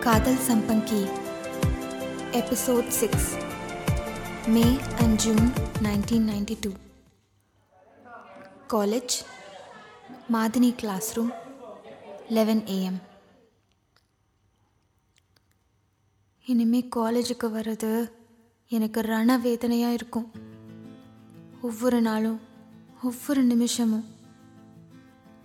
காதல் 0.00 0.36
சம்பங்கி 0.36 1.10
episode 2.32 2.88
six 2.88 3.36
May 4.46 4.78
and 4.98 5.16
June 5.16 5.52
nineteen 5.82 6.28
ninety 6.30 6.56
two 6.60 6.70
college 8.68 9.14
Madhini 10.32 10.74
classroom 11.14 11.32
eleven 12.28 12.62
AM 12.66 13.00
இனிமேல் 16.46 16.88
காலேஜுக்கு 16.96 17.42
வர்றது 17.42 18.10
எனக்கு 18.68 19.00
ரண 19.00 19.36
வேதனையாக 19.36 19.92
இருக்கும். 19.92 20.30
ஒவ்வொரு 21.62 22.00
நாளும் 22.00 22.40
ஒவ்வொரு 23.02 23.42
நிமிஷமும். 23.42 24.04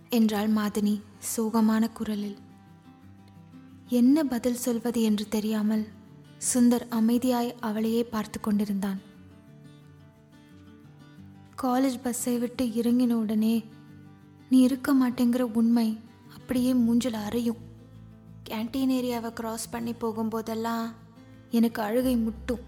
என்றாள் 0.10 0.50
மாதினி 0.50 1.02
சோகமான 1.38 1.92
குரலில். 1.92 2.45
என்ன 3.90 4.24
பதில் 4.24 4.56
சொல்வது 4.56 5.02
என்று 5.02 5.28
தெரியாமல் 5.28 5.88
சுந்தர் 6.54 6.86
அமைதியாய் 6.90 7.56
அவளையே 7.60 8.04
பார்த்து 8.04 8.40
கொண்டிருந்தான். 8.40 9.00
காலேஜ் 11.62 12.00
பஸ்ஸை 12.04 12.38
விட்டு 12.38 12.66
இறங்கின 12.66 13.14
உடனே 13.14 13.64
நீ 14.50 14.60
இருக்க 14.60 14.94
மாட்டேங்கிற 14.94 15.42
உண்மை 15.54 16.00
அப்படியே 16.36 16.74
மூஞ்சில் 16.74 17.20
அறையும் 17.26 17.62
கேன்டீன் 18.50 18.94
ஏரியாவை 19.00 19.34
கிராஸ் 19.34 19.70
பண்ணி 19.70 19.94
போகும்போதெல்லாம் 19.94 20.86
எனக்கு 21.52 21.82
அழுகை 21.82 22.18
முட்டும். 22.18 22.64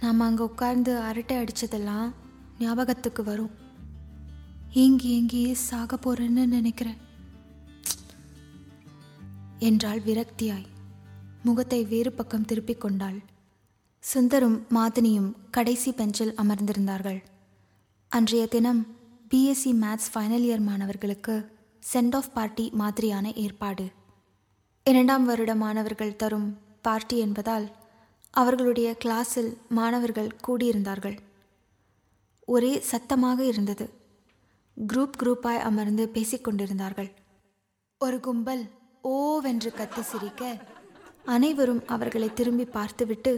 நாம் 0.00 0.20
அங்கே 0.20 0.42
உட்கார்ந்து 0.42 0.98
அரட்டை 0.98 1.36
அடித்ததெல்லாம் 1.36 2.08
ஞாபகத்துக்கு 2.58 3.24
வரும். 3.24 3.50
ஏங்கி 4.72 5.08
ஏங்கியே 5.16 5.52
சாக 5.52 5.96
போறேன்னு 5.96 6.46
நினைக்கிறேன். 6.46 6.98
என்றாள் 9.58 10.00
விரக்தியாய். 10.00 10.66
முகத்தை 11.42 11.84
வேறு 11.84 12.12
பக்கம் 12.12 12.44
திருப்பிக் 12.44 12.80
கொண்டாள். 12.80 13.18
சுந்தரும் 14.14 14.62
மாதினியும் 14.74 15.32
கடைசி 15.50 15.92
பெஞ்சில் 15.92 16.34
அமர்ந்திருந்தார்கள். 16.34 17.22
அன்றைய 18.08 18.46
தினம் 18.46 18.86
பிஎஸ்சி 19.30 19.72
மேத்ஸ் 19.80 20.10
ஃபைனல் 20.14 20.44
இயர் 20.48 20.60
மாணவர்களுக்கு 20.60 21.56
சென்ட் 21.92 22.14
ஆஃப் 22.14 22.34
பார்ட்டி 22.34 22.70
மாதிரியான 22.70 23.32
ஏற்பாடு. 23.32 23.90
இரண்டாம் 24.84 25.24
வருட 25.24 25.54
மாணவர்கள் 25.54 26.16
தரும் 26.16 26.58
பார்ட்டி 26.82 27.18
என்பதால் 27.18 27.70
அவர்களுடைய 28.30 28.96
கிளாஸில் 29.04 29.56
மாணவர்கள் 29.68 30.36
கூடியிருந்தார்கள். 30.48 31.18
ஒரே 32.44 32.80
சத்தமாக 32.80 33.44
இருந்தது. 33.44 33.92
குரூப் 34.92 35.12
குரூப்பாய் 35.22 35.58
அமர்ந்து 35.58 36.10
பேசிக்கொண்டிருந்தார்கள் 36.14 37.10
ஒரு 37.98 38.20
கும்பல் 38.20 38.70
ஓவென்று 39.04 39.70
கத்தி 39.74 40.02
சிரிக்க 40.02 40.42
அனைவரும் 41.24 41.86
அவர்களை 41.86 42.32
திரும்பி 42.32 42.64
பார்த்துவிட்டு 42.64 43.32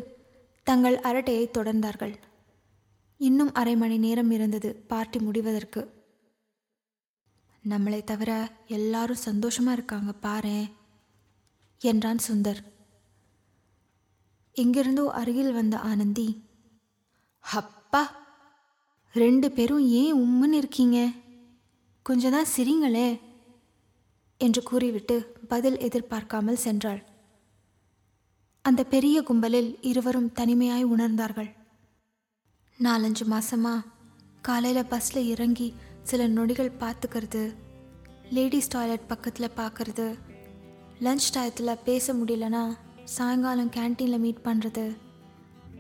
தங்கள் 0.62 0.96
அரட்டையை 0.98 1.46
தொடர்ந்தார்கள். 1.58 2.14
இன்னும் 3.16 3.52
அரை 3.52 3.76
மணி 3.76 3.98
நேரம் 3.98 4.30
இருந்தது 4.30 4.74
பார்ட்டி 4.74 5.18
முடிவதற்கு. 5.18 5.82
நம்மளை 7.68 8.04
தவிர 8.04 8.30
எல்லாரும் 8.66 9.24
சந்தோஷமா 9.24 9.72
இருக்காங்க 9.72 10.12
பாரேன் 10.22 10.68
என்றான் 11.78 12.22
சுந்தர். 12.28 12.60
எங்கிருந்தோ 14.56 15.04
அருகில் 15.10 15.52
வந்த 15.52 15.76
ஆனந்தி 15.78 16.28
அப்பா 17.40 18.02
ரெண்டு 19.14 19.50
பேரும் 19.50 19.86
ஏன் 20.00 20.14
உம்முன்னு 20.14 20.52
இருக்கீங்க? 20.52 20.98
கொஞ்சம் 22.02 22.32
தான் 22.32 22.52
சிரிங்களே 22.56 23.08
என்று 24.36 24.62
கூறிவிட்டு 24.62 25.16
பதில் 25.52 25.78
எதிர்பார்க்காமல் 25.86 26.62
சென்றாள். 26.64 27.00
அந்த 28.64 28.80
பெரிய 28.94 29.16
கும்பலில் 29.28 29.70
இருவரும் 29.90 30.32
தனிமையாய் 30.38 30.90
உணர்ந்தார்கள். 30.94 31.50
நாலஞ்சு 32.78 33.24
மாசமா 33.32 33.74
காலையில் 34.48 34.90
பஸ்ஸில் 34.92 35.28
இறங்கி 35.32 35.68
சில 36.10 36.26
நொடிகள் 36.36 36.76
பார்த்துக்கிறது 36.82 37.42
லேடிஸ் 38.36 38.70
டாய்லெட் 38.74 39.08
பக்கத்தில் 39.12 39.56
பார்க்கறது 39.60 40.06
லஞ்ச் 41.06 41.28
டயத்தில் 41.34 41.82
பேச 41.88 42.14
முடியலனா 42.14 42.64
சாயங்காலம் 43.16 43.72
கேன்டீனில் 43.76 44.22
மீட் 44.24 44.44
பண்ணுறது 44.44 44.84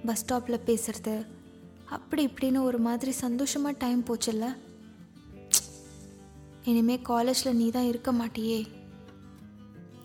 பஸ் 0.06 0.22
ஸ்டாப்பில் 0.22 0.64
பேசுறது 0.68 1.14
அப்படி 1.96 2.22
இப்படின்னு 2.28 2.58
ஒரு 2.68 2.78
மாதிரி 2.86 3.12
சந்தோஷமாக 3.24 3.80
டைம் 3.82 4.02
போச்சுல்ல? 4.08 4.46
இனிமேல் 6.70 7.06
காலேஜில் 7.10 7.58
நீ 7.60 7.66
தான் 7.76 7.88
இருக்க 7.90 8.10
மாட்டியே. 8.12 8.60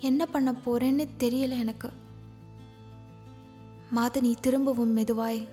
என்ன 0.05 0.25
பண்ண 0.25 0.51
போறேன்னு 0.51 1.07
தெரியல 1.19 1.59
எனக்கு. 1.59 1.91
மாதனி 3.95 4.35
திரும்பவும் 4.41 4.97
மெதுவாய். 4.97 5.47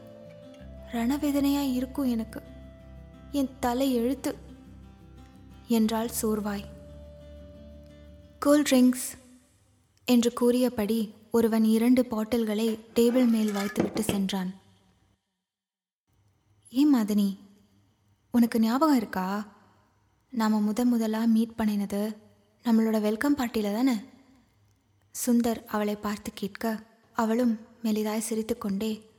ரணவேதனையாய் 0.93 1.73
இருக்கும் 1.73 2.09
எனக்கு. 2.09 2.43
என் 3.33 3.51
தலை 3.61 3.95
எழுத்து 3.95 4.37
என்றாள் 5.69 6.11
சோர்வாய். 6.23 6.65
கூல் 8.39 8.63
ட்ரிங்க்ஸ் 8.63 9.09
என்று 10.05 10.33
கூறியபடி 10.33 11.15
ஒருவன் 11.31 11.65
இரண்டு 11.65 12.03
பாட்டில்களை 12.03 12.79
டேபிள் 12.95 13.29
மேல் 13.29 13.53
வைத்துவிட்டு 13.53 14.03
சென்றான். 14.03 14.55
ஏன் 16.71 16.95
மாதனி 16.95 17.37
உனக்கு 18.31 18.61
ஞாபகம் 18.61 18.97
இருக்கா? 18.97 19.47
நாம் 20.31 20.73
முத 20.73 20.85
முதலாக 20.85 21.27
மீட் 21.27 21.59
பண்ணினது 21.59 22.17
நம்மளோட 22.65 23.01
வெல்கம் 23.01 23.37
பார்ட்டியில் 23.37 23.75
தானே? 23.75 23.97
சுந்தர் 25.15 25.65
அவளை 25.65 25.97
பார்த்து 25.97 26.31
கேட்க 26.35 26.83
அவளும் 27.13 27.61
மெலிதாய் 27.83 28.27
சிரித்துக்கொண்டே 28.29 29.11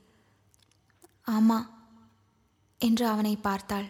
ஆமாம் 1.26 1.68
என்று 2.78 3.06
அவனை 3.06 3.36
பார்த்தாள். 3.36 3.86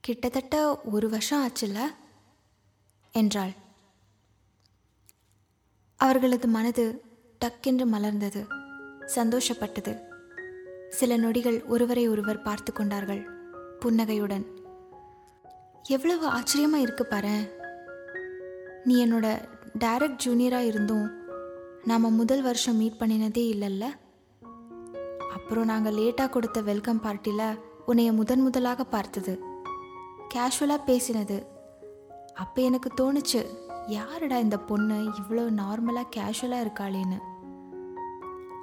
கிட்டத்தட்ட 0.00 0.80
ஒரு 0.80 1.08
வருஷம் 1.08 1.42
ஆச்சுல்ல? 1.46 1.80
என்றாள். 3.12 3.52
அவர்களது 5.96 6.48
மனது 6.48 7.02
டக்கென்று 7.40 7.86
மலர்ந்தது 7.92 8.42
சந்தோஷப்பட்டது. 9.14 10.00
சில 10.88 11.16
நொடிகள் 11.16 11.64
ஒருவரை 11.64 12.08
ஒருவர் 12.08 12.42
பார்த்து 12.42 12.72
கொண்டார்கள் 12.72 13.22
புன்னகையுடன். 13.78 14.46
எவ்வளவு 15.82 16.26
ஆச்சரியமா 16.28 16.76
இருக்கு 16.76 17.06
பாரு 17.06 17.36
நீ 18.84 19.06
என்னோட 19.06 19.56
டைரக்ட் 19.78 20.18
ஜூனியராக 20.24 20.66
இருந்தும் 20.66 21.10
நாம் 21.84 22.14
முதல் 22.14 22.42
வருஷம் 22.42 22.76
மீட் 22.76 22.96
பண்ணினதே 22.98 23.40
இல்லைல்ல? 23.54 23.84
அப்புறம் 25.32 25.64
நாங்கள் 25.64 25.94
லேட்டாக 25.94 26.28
கொடுத்த 26.28 26.60
வெல்கம் 26.60 27.02
பார்ட்டியில் 27.02 27.60
உன்னைய 27.86 28.12
முதன் 28.12 28.40
முதலாக 28.40 28.84
பார்த்தது. 28.84 29.42
கேஷுவலாக 30.34 30.80
பேசினது. 30.86 31.46
அப்போ 32.34 32.62
எனக்கு 32.62 32.90
தோணுச்சு 33.00 33.46
யாருடா 33.86 34.38
இந்த 34.38 34.58
பொண்ணு 34.58 34.94
இவ்வளோ 34.94 35.50
நார்மலாக 35.56 36.16
கேஷுவலாக 36.16 36.66
இருக்காளேன்னு. 36.66 37.18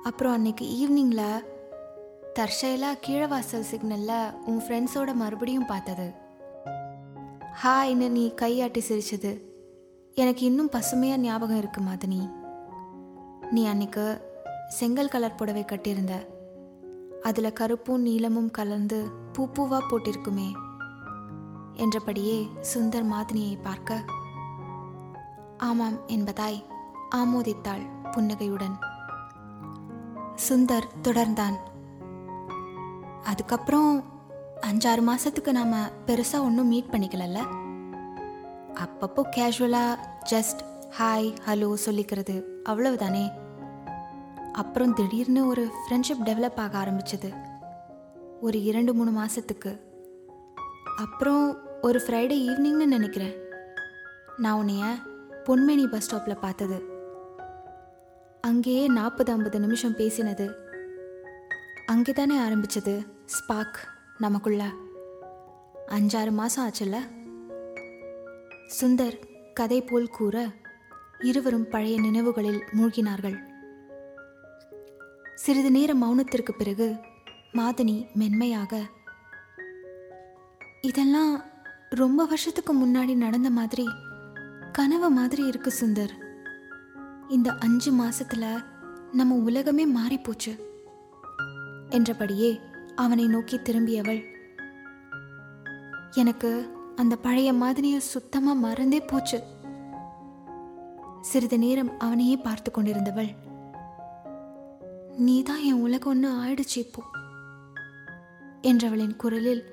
அப்புறம் 0.03 0.33
அன்னைக்கு 0.33 0.65
ஈவினிங்கில் 0.65 1.45
தற்செயலாக 2.33 2.99
கீழவாசல் 3.07 3.65
சிக்னலில் 3.71 4.33
உன் 4.45 4.61
ஃப்ரெண்ட்ஸோட 4.67 5.13
மறுபடியும் 5.13 5.65
பார்த்தது. 5.65 6.11
ஹாய்னு 7.63 8.09
நீ 8.09 8.33
கையாட்டி 8.33 8.83
சிரிச்சது. 8.89 9.53
எனக்கு 10.17 10.45
இன்னும் 10.45 10.69
பசுமையாக 10.69 11.21
ஞாபகம் 11.21 11.57
இருக்கு 11.57 11.81
மாதினி. 11.81 12.31
நீ 13.51 13.65
அன்னைக்கு 13.65 14.21
செங்கல் 14.69 15.07
கலர் 15.07 15.35
புடவை 15.35 15.65
கட்டியிருந்த. 15.65 16.27
அதில் 17.21 17.53
கருப்பும் 17.53 18.01
நீலமும் 18.01 18.51
கலந்து 18.51 19.09
பூ 19.33 19.47
பூவா 19.47 19.79
போட்டிருக்குமே 19.79 20.51
என்றபடியே 21.73 22.47
சுந்தர் 22.73 23.11
மாதினியை 23.13 23.57
பார்க்க 23.61 24.03
ஆமாம் 25.57 25.97
என்பதாய் 26.07 26.63
ஆமோதித்தாள் 27.15 28.11
புன்னகையுடன். 28.11 28.77
சுந்தர் 30.49 30.89
தொடர்ந்தான். 31.03 31.57
அதுக்கப்புறம் 33.23 34.03
அஞ்சாறு 34.61 35.03
மாசத்துக்கு 35.11 35.51
நாம 35.51 35.75
பெருசா 36.05 36.39
ஒன்றும் 36.39 36.67
மீட் 36.67 36.91
பண்ணிக்கலல்ல? 36.91 37.63
அப்பப்போ 38.75 39.21
கேஷுவலாக 39.35 39.97
ஜஸ்ட் 40.29 40.59
ஹாய் 40.99 41.35
ஹலோ 41.47 41.73
சொல்லிக்கிறது. 41.85 42.43
அவ்வளவுதானே. 42.65 43.31
அப்புறம் 44.53 44.93
திடீர்னு 44.93 45.47
ஒரு 45.47 45.69
ஃப்ரெண்ட்ஷிப் 45.71 46.25
டெவலப் 46.25 46.57
ஆக 46.57 46.77
ஆரம்பிச்சது. 46.77 47.33
ஒரு 48.41 48.63
இரண்டு 48.63 48.93
மூணு 48.93 49.11
மாதத்துக்கு 49.11 49.93
அப்புறம் 50.97 51.57
ஒரு 51.81 51.99
ஃப்ரைடே 51.99 52.47
ஈவினிங்னு 52.47 52.85
நினைக்கிறேன். 52.85 53.35
நான் 54.37 54.65
உன்னைய 54.65 54.85
பொன்மேனி 55.43 55.87
பஸ் 55.87 56.15
ஸ்டாப்பில் 56.15 56.39
பார்த்தது. 56.39 56.83
அங்கேயே 58.41 58.87
நாற்பது 58.87 59.31
ஐம்பது 59.31 59.59
நிமிஷம் 59.59 59.97
பேசினது. 59.97 60.51
அங்கே 61.85 62.13
தானே 62.13 62.37
ஆரம்பித்தது 62.37 63.05
ஸ்பாக் 63.25 63.77
நமக்குள்ள. 64.17 64.69
அஞ்சாறு 65.87 66.31
மாதம் 66.31 66.69
ஆச்சுல்ல? 66.69 67.23
சுந்தர் 68.67 69.17
கதை 69.53 69.81
போல் 69.81 70.09
கூற 70.09 70.47
இருவரும் 71.19 71.67
பழைய 71.69 71.99
நினைவுகளில் 71.99 72.63
மூழ்கினார்கள். 72.77 73.37
சிறிது 75.35 75.71
நேர 75.71 75.93
மௌனத்திற்கு 75.93 76.51
பிறகு 76.57 76.95
மாதனி 77.53 78.13
மென்மையாக 78.13 78.81
இதெல்லாம் 80.81 81.43
ரொம்ப 81.89 82.25
வருஷத்துக்கு 82.25 82.73
முன்னாடி 82.73 83.15
நடந்த 83.15 83.49
மாதிரி 83.49 83.85
கனவு 84.71 85.09
மாதிரி 85.09 85.47
இருக்கு 85.47 85.73
சுந்தர். 85.81 86.13
இந்த 87.29 87.51
அஞ்சு 87.51 87.91
மாசத்துல 87.91 88.63
நம்ம 89.11 89.35
உலகமே 89.35 89.85
மாறிப்போச்சு 89.87 90.59
என்றபடியே 91.89 92.59
அவனை 92.95 93.27
நோக்கி 93.27 93.61
திரும்பியவள் 93.61 94.23
எனக்கு 96.11 96.69
அந்த 96.95 97.15
பழைய 97.15 97.53
மாதிரியை 97.53 97.99
சுத்தமா 97.99 98.53
மறந்தே 98.53 98.99
போச்சு. 98.99 99.43
சிறிது 101.21 101.59
நேரம் 101.59 101.99
அவனையே 101.99 102.37
பார்த்து 102.37 102.71
கொண்டிருந்தவள் 102.71 103.35
நீதான் 105.17 105.63
என் 105.63 105.81
உலகம் 105.81 106.11
ஒன்று 106.11 106.29
ஆயிடுச்சு 106.31 106.77
இப்போ 106.77 107.01
என்றவளின் 108.61 109.15
குரலில் 109.15 109.63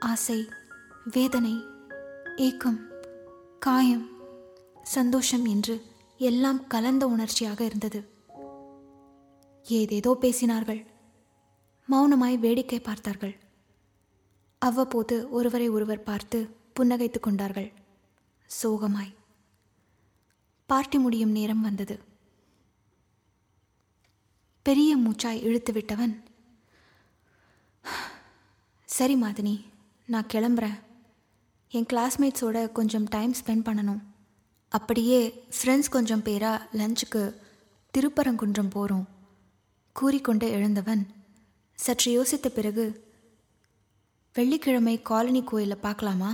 ஆசை 0.00 0.48
வேதனை 1.14 1.54
ஏக்கம் 2.36 2.80
காயம் 3.58 4.10
சந்தோஷம் 4.82 5.44
என்று 5.44 5.82
எல்லாம் 6.16 6.66
கலந்த 6.66 7.06
உணர்ச்சியாக 7.06 7.64
இருந்தது. 7.64 8.00
ஏதேதோ 9.66 10.16
பேசினார்கள் 10.20 10.86
மௌனமாய் 11.88 12.38
வேடிக்கை 12.38 12.80
பார்த்தார்கள். 12.80 13.34
அவ்வப்போது 14.64 15.30
ஒருவரை 15.30 15.68
ஒருவர் 15.68 16.02
பார்த்து 16.02 16.56
புன்னகைத்துக் 16.74 17.22
கொண்டார்கள். 17.22 17.72
சோகமாய். 18.62 19.14
பார்ட்டி 20.66 20.98
முடியும் 20.98 21.30
நேரம் 21.30 21.60
வந்தது. 21.60 22.00
பெரிய 24.62 24.96
மூச்சாய் 24.96 25.42
இழுத்து 25.42 25.72
விட்டவன் 25.72 26.22
சரி 28.84 29.20
மாதினி 29.22 29.64
நான் 30.06 30.26
கிளம்புறேன். 30.32 30.78
என் 31.68 31.86
கிளாஸ்மேட்ஸோட 31.92 32.72
கொஞ்சம் 32.72 33.04
டைம் 33.04 33.34
ஸ்பெண்ட் 33.44 33.66
பண்ணணும். 33.68 34.00
அப்படியே 34.68 35.44
ஃப்ரெண்ட்ஸ் 35.56 35.90
கொஞ்சம் 35.90 36.22
பேராக 36.22 36.68
லஞ்சுக்கு 36.72 37.34
திருப்பரங்குன்றம் 37.94 38.70
போகிறோம் 38.70 39.08
கூறிக்கொண்டு 39.92 40.46
எழுந்தவன் 40.54 41.06
சற்று 41.74 42.22
யோசித்த 42.22 42.48
பிறகு 42.48 43.11
வெள்ளிக்கிழமை 44.34 45.02
காலனி 45.02 45.42
கோயிலில் 45.42 45.76
பார்க்கலாமா? 45.76 46.30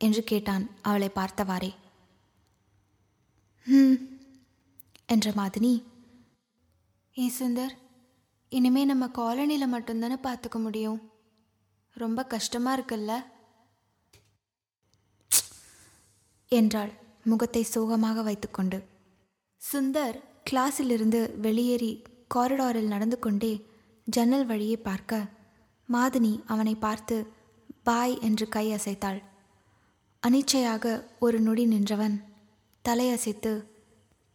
என்று 0.00 0.24
கேட்டான் 0.24 0.70
அவளை 0.82 1.08
பார்த்தவாறே. 1.14 1.74
ம் 3.66 3.96
என்ற 5.06 5.30
மாதினி. 5.30 5.72
ஏ 7.18 7.32
சுந்தர் 7.38 7.74
இனிமே 8.48 8.84
நம்ம 8.84 9.06
காலனியில் 9.06 9.72
மட்டும்தானே 9.74 10.16
பார்த்துக்க 10.22 10.58
முடியும்? 10.60 11.00
ரொம்ப 11.96 12.26
கஷ்டமாக 12.26 12.76
இருக்குல்ல? 12.78 13.12
என்றாள் 16.52 16.92
முகத்தை 17.24 17.62
சோகமாக 17.62 18.22
வைத்துக்கொண்டு. 18.22 18.78
சுந்தர் 19.62 20.16
கிளாஸிலிருந்து 20.50 21.20
வெளியேறி 21.38 22.02
காரிடாரில் 22.34 22.86
நடந்து 22.86 23.18
கொண்டே 23.18 23.52
ஜன்னல் 24.04 24.46
வழியே 24.46 24.76
பார்க்க 24.76 25.28
மாதினி 25.92 26.44
அவனை 26.46 26.74
பார்த்து 26.74 27.16
பாய் 27.82 28.20
என்று 28.20 28.48
கை 28.48 28.66
அசைத்தாள். 28.72 29.22
அனிச்சையாக 30.22 31.04
ஒரு 31.18 31.40
நொடி 31.40 31.66
நின்றவன் 31.66 32.24
தலையசைத்து 32.88 33.66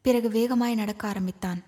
பிறகு 0.01 0.29
வேகமாய் 0.29 0.75
நடக்க 0.75 1.07
ஆரம்பித்தான். 1.07 1.61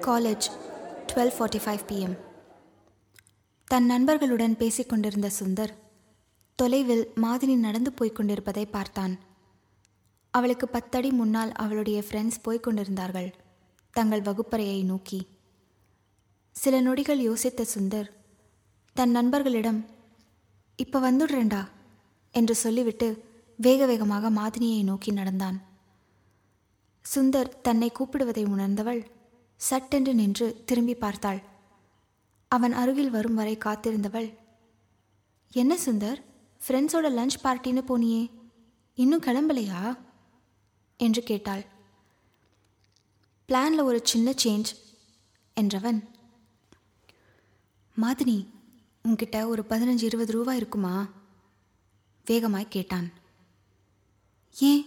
College 0.00 0.46
twelve 1.06 1.34
forty 1.36 1.60
five 1.64 1.82
PM 1.88 2.16
தன் 3.64 3.86
நண்பர்களுடன் 3.86 4.56
பேசிக்கொண்டிருந்த 4.56 5.30
சுந்தர் 5.40 5.72
தொலைவில் 6.54 7.12
மாதினி 7.16 7.56
நடந்து 7.56 7.90
போய்க்கொண்டிருப்பதை 7.90 8.70
பார்த்தான். 8.70 9.18
அவளுக்கு 10.30 10.68
பத்தடி 10.68 11.10
முன்னால் 11.10 11.52
அவளுடைய 11.52 12.02
ஃப்ரெண்ட்ஸ் 12.08 12.44
போய்க்கொண்டிருந்தார்கள் 12.44 13.32
தங்கள் 13.90 14.20
வகுப்பறையை 14.20 14.84
நோக்கி. 14.84 15.37
சில 16.60 16.80
நொடிகள் 16.80 17.20
யோசித்த 17.30 17.66
சுந்தர் 17.74 18.08
தன் 18.96 19.10
நண்பர்களிடம் 19.10 19.80
இப்போ 20.76 20.98
வந்துடுறேன்டா 21.00 21.68
என்று 22.34 22.54
சொல்லிவிட்டு 22.54 23.08
வேக 23.58 23.86
வேகமாக 23.86 24.30
மாதினியை 24.30 24.80
நோக்கி 24.82 25.10
நடந்தான். 25.10 25.58
சுந்தர் 27.14 27.50
தன்னை 27.60 27.88
கூப்பிடுவதை 27.90 28.44
உணர்ந்தவள் 28.44 29.00
சட்டென்று 29.60 30.14
நின்று 30.14 30.46
திரும்பி 30.64 30.94
பார்த்தாள். 30.94 31.40
அவன் 32.50 32.72
அருகில் 32.72 33.10
வரும் 33.10 33.34
வரை 33.34 33.54
காத்திருந்தவள் 33.64 34.28
என்ன 35.52 35.76
சுந்தர் 35.84 36.20
ஃப்ரெண்ட்ஸோட 36.60 37.08
லஞ்ச் 37.18 37.42
பார்ட்டின்னு 37.42 37.82
போனியே 37.88 38.22
இன்னும் 38.98 39.22
கிளம்பலையா? 39.22 39.82
என்று 41.00 41.22
கேட்டாள். 41.22 41.64
பிளானில் 43.48 43.82
ஒரு 43.82 44.00
சின்ன 44.02 44.30
சேஞ்ச் 44.44 44.70
என்றவன் 45.56 46.00
மாதினி 48.00 48.46
உன்கிட்ட 49.08 49.46
ஒரு 49.46 49.64
பதினஞ்சு 49.68 50.02
இருபது 50.02 50.32
ரூபா 50.32 50.54
இருக்குமா? 50.54 51.08
வேகமாய் 52.24 52.66
கேட்டான். 52.68 53.10
ஏன்? 54.58 54.84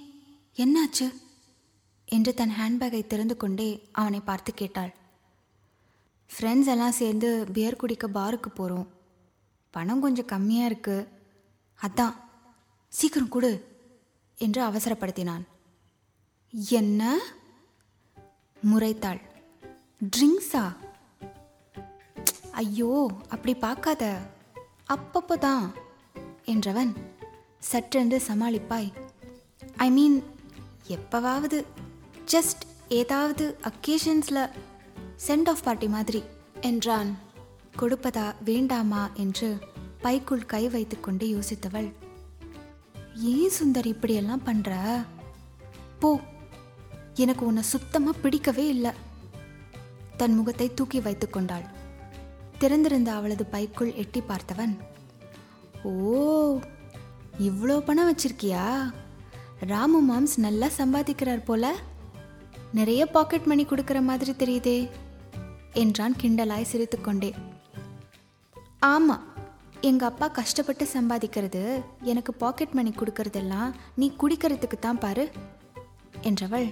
என்னாச்சு? 0.56 1.14
என்று 2.06 2.34
தன் 2.34 2.50
ஹேண்ட்பேக்கை 2.50 3.08
திறந்து 3.08 3.38
கொண்டே 3.38 3.90
அவனை 3.92 4.20
பார்த்து 4.20 4.54
கேட்டாள். 4.54 4.96
ஃப்ரெண்ட்ஸ் 6.32 6.66
எல்லாம் 6.66 6.92
சேர்ந்து 6.92 7.46
பியர் 7.54 7.76
குடிக்க 7.76 8.08
பாருக்கு 8.08 8.50
போகிறோம் 8.50 8.88
பணம் 9.70 10.02
கொஞ்சம் 10.02 10.26
கம்மியாக 10.26 10.66
இருக்கு. 10.66 11.08
அதான் 11.82 12.16
சீக்கிரம் 12.90 13.30
கொடு 13.30 13.80
என்று 14.38 14.64
அவசரப்படுத்தினான். 14.64 15.44
என்ன? 16.70 17.20
முறைத்தாள். 18.74 19.22
ட்ரிங்க்ஸா 20.18 20.76
ஐயோ 22.60 22.90
அப்படி 23.34 23.54
பார்க்காத. 23.66 24.04
அப்பப்போ 24.96 25.36
தான் 25.46 25.66
என்றவன் 26.46 26.92
சற்றென்று 27.72 28.18
சமாளிப்பாய். 28.28 28.90
ஐ 29.78 29.88
மீன் 29.98 30.18
எப்பவாவது 30.96 31.60
ஜஸ்ட் 32.34 32.64
ஏதாவது 33.00 33.46
அக்கேஷன்ஸில் 33.70 34.44
சென்ட் 35.28 35.50
ஆஃப் 35.50 35.64
பார்ட்டி 35.66 35.88
மாதிரி 35.88 36.22
என்றான். 36.70 37.12
கொடுப்பதா 37.80 38.28
வேண்டாமா 38.50 39.04
என்று 39.24 39.50
பைக்குள் 40.06 40.50
கை 40.54 40.64
வைத்துக்கொண்டு 40.70 41.26
யோசித்தவள். 41.36 41.90
ஏன் 43.34 43.56
சுந்தர் 43.58 43.92
இப்படியெல்லாம் 43.94 44.46
பண்ற? 44.50 44.72
போ 46.02 46.10
எனக்கு 47.16 47.44
உன்னை 47.46 47.64
சுத்தமாக 47.74 48.22
பிடிக்கவே 48.24 48.66
இல்லை. 48.68 48.92
தன் 50.18 50.36
முகத்தை 50.40 50.68
தூக்கி 50.74 51.00
வைத்து 51.00 51.28
கொண்டாள். 51.30 51.66
திறந்திருந்த 52.62 53.12
அவளது 53.12 53.46
பைக்குள் 53.46 53.94
எட்டி 53.94 54.22
பார்த்தவன் 54.22 54.74
ஓ 55.84 55.92
இவ்வளோ 57.40 57.80
பணம் 57.80 58.10
வச்சிருக்கியா? 58.10 58.64
ராமு 59.60 60.00
மாம்ஸ் 60.10 60.36
நல்லா 60.38 60.68
சம்பாதிக்கிறார் 60.78 61.46
போல. 61.46 61.66
நிறைய 62.74 63.06
பாக்கெட் 63.06 63.46
மணி 63.46 63.64
கொடுக்கிற 63.66 64.02
மாதிரி 64.02 64.32
தெரியுதே 64.32 64.90
என்றான் 65.74 66.16
கிண்டலாய் 66.22 66.70
சிரித்துக்கொண்டே. 66.72 67.32
ஆமா 68.86 69.16
எங்க 69.82 70.06
அப்பா 70.06 70.28
கஷ்டப்பட்டு 70.28 70.88
சம்பாதிக்கிறது 70.94 71.84
எனக்கு 72.04 72.34
பாக்கெட் 72.34 72.74
மணி 72.74 72.92
கொடுக்கறதெல்லாம் 72.92 73.72
நீ 73.96 74.08
குடிக்கிறதுக்கு 74.20 74.80
தான் 74.80 74.98
பாரு 74.98 75.26
என்றவள் 76.22 76.68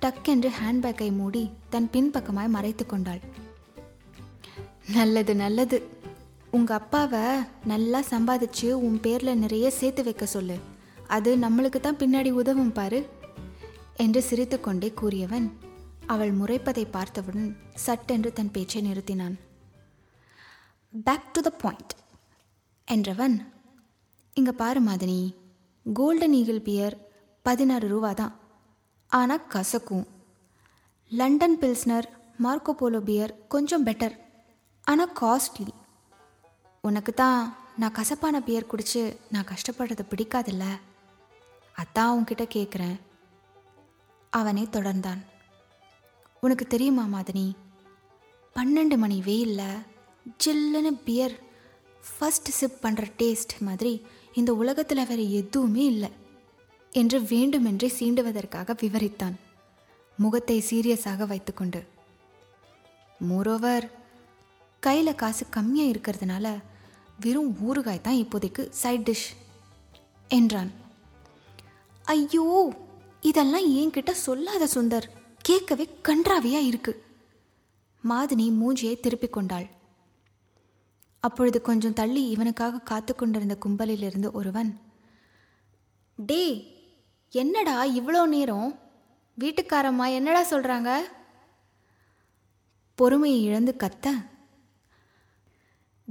டக்கென்று 0.00 0.50
ஹேண்ட்பேக்கை 0.60 1.10
மூடி 1.12 1.50
தன் 1.70 1.90
பின்பக்கமாய் 1.92 2.54
மறைத்து 2.56 2.86
கொண்டாள் 2.86 3.22
நல்லது 4.96 5.32
நல்லது. 5.42 5.78
உங்கள் 6.56 6.78
அப்பாவை 6.78 7.24
நல்லா 7.70 8.00
சம்பாதிச்சு 8.10 8.68
உன் 8.86 8.96
பேரில் 9.04 9.40
நிறைய 9.42 9.66
சேர்த்து 9.78 10.02
வைக்க 10.06 10.24
சொல்லு. 10.32 10.56
அது 11.16 11.30
நம்மளுக்கு 11.44 11.78
தான் 11.80 11.98
பின்னாடி 12.00 12.30
உதவும் 12.40 12.72
பாரு. 12.78 13.00
என்று 14.04 14.20
சிரித்துக்கொண்டே 14.28 14.88
கூறியவன் 15.00 15.46
அவள் 16.12 16.32
முறைப்பதை 16.40 16.84
பார்த்தவுடன் 16.96 17.48
சட்டென்று 17.84 18.30
தன் 18.38 18.52
பேச்சை 18.56 18.80
நிறுத்தினான். 18.88 19.36
பேக் 21.06 21.30
டு 21.34 21.42
த 21.46 21.52
பாயிண்ட் 21.62 21.94
என்றவன் 22.88 23.36
இங்கே 24.36 24.54
பாரு 24.62 24.82
மாதினி 24.88 25.20
கோல்டன் 25.86 26.36
ஈகிள் 26.40 26.64
பியர் 26.68 26.96
பதினாறு 27.46 27.86
ரூபா 27.92 28.10
தான். 28.20 28.34
ஆனால் 29.12 29.46
கசக்கும். 29.54 30.04
London 31.20 31.56
Pilsner 31.62 32.08
Marco 32.44 32.74
Polo 32.82 33.00
beer 33.08 33.32
கொஞ்சம் 33.54 33.86
பெட்டர் 33.88 34.14
ஆனால் 34.84 35.12
காஸ்ட்லி 35.20 35.72
உனக்கு 36.80 37.14
தான் 37.14 37.56
நான் 37.76 37.92
கசப்பான 37.92 38.40
பியர் 38.40 38.70
குடிச்சு 38.70 39.16
நான் 39.30 39.44
கஷ்டப்படுறது 39.44 40.04
பிடிக்காதில்ல? 40.10 40.64
அதான் 41.76 42.16
உன்கிட்ட 42.16 42.44
கேட்குறேன் 42.54 43.00
அவனே 44.30 44.62
தொடர்ந்தான். 44.62 45.22
உனக்கு 46.40 46.66
தெரியுமா 46.66 47.18
மாதினி? 47.18 47.54
பன்னெண்டு 48.54 48.96
மணி 48.96 49.22
வெயிலில் 49.24 49.82
ஜில்லுன்னு 50.44 50.92
பியர் 51.04 51.38
ஃபர்ஸ்ட் 52.18 52.48
சிப் 52.48 52.78
பண்ணுற 52.82 53.12
டேஸ்ட் 53.18 53.54
மாதிரி 53.60 54.06
இந்த 54.32 54.54
உலகத்தில் 54.54 55.06
வேறு 55.06 55.32
எதுவுமே 55.32 55.84
இல்லை 55.84 56.10
என்று 56.90 57.22
வேண்டுமென்றே 57.22 57.92
சீண்டுவதற்காக 57.98 58.74
விவரித்தான். 58.82 59.36
முகத்தை 60.16 60.64
சீரியஸாக 60.70 61.26
வைத்துக்கொண்டு. 61.26 61.86
மோரோவர் 63.28 63.90
கையில் 64.84 65.20
காசு 65.22 65.44
கம்மியாக 65.56 65.92
இருக்கிறதுனால 65.92 66.46
வெறும் 67.20 67.50
ஊறுகாய் 67.66 68.04
தான் 68.06 68.20
இப்போதைக்கு 68.22 68.62
சைட் 68.80 69.06
டிஷ் 69.08 69.28
என்றான். 70.30 70.70
ஐயோ 72.04 72.46
இதெல்லாம் 73.20 73.66
என்கிட்ட 73.80 74.12
சொல்லாத 74.26 74.64
சுந்தர். 74.74 75.06
கேட்கவே 75.42 75.84
கன்றாவியாக 76.08 76.68
இருக்கு. 76.70 76.92
மாதினி 78.04 78.46
மூஞ்சியை 78.60 78.94
திருப்பிக் 79.00 79.32
கொண்டாள். 79.32 79.66
அப்பொழுது 81.24 81.58
கொஞ்சம் 81.60 81.98
தள்ளி 82.00 82.22
இவனுக்காக 82.34 82.82
காத்து 82.90 83.12
கொண்டிருந்த 83.14 83.56
கும்பலிலிருந்து 83.64 84.30
ஒருவன் 84.32 84.70
டே 86.18 86.42
என்னடா 87.34 87.76
இவ்வளோ 87.98 88.22
நேரம்? 88.26 88.70
வீட்டுக்காரம்மா 89.38 90.06
என்னடா 90.18 90.42
சொல்கிறாங்க 90.50 90.90
பொறுமையை 92.98 93.38
இழந்து 93.44 93.72
கத்த 93.82 94.08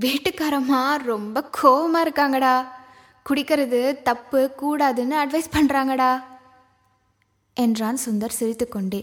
வீட்டுக்காரம்மா 0.03 0.81
ரொம்ப 1.12 1.38
கோவமாக 1.58 2.05
இருக்காங்கடா. 2.05 2.55
குடிக்கிறது 3.25 3.79
தப்பு 4.01 4.39
கூடாதுன்னு 4.62 5.15
அட்வைஸ் 5.22 5.53
பண்ணுறாங்கடா 5.55 6.12
என்றான் 7.58 8.00
சுந்தர் 8.05 8.38
சிரித்துக்கொண்டே. 8.39 9.01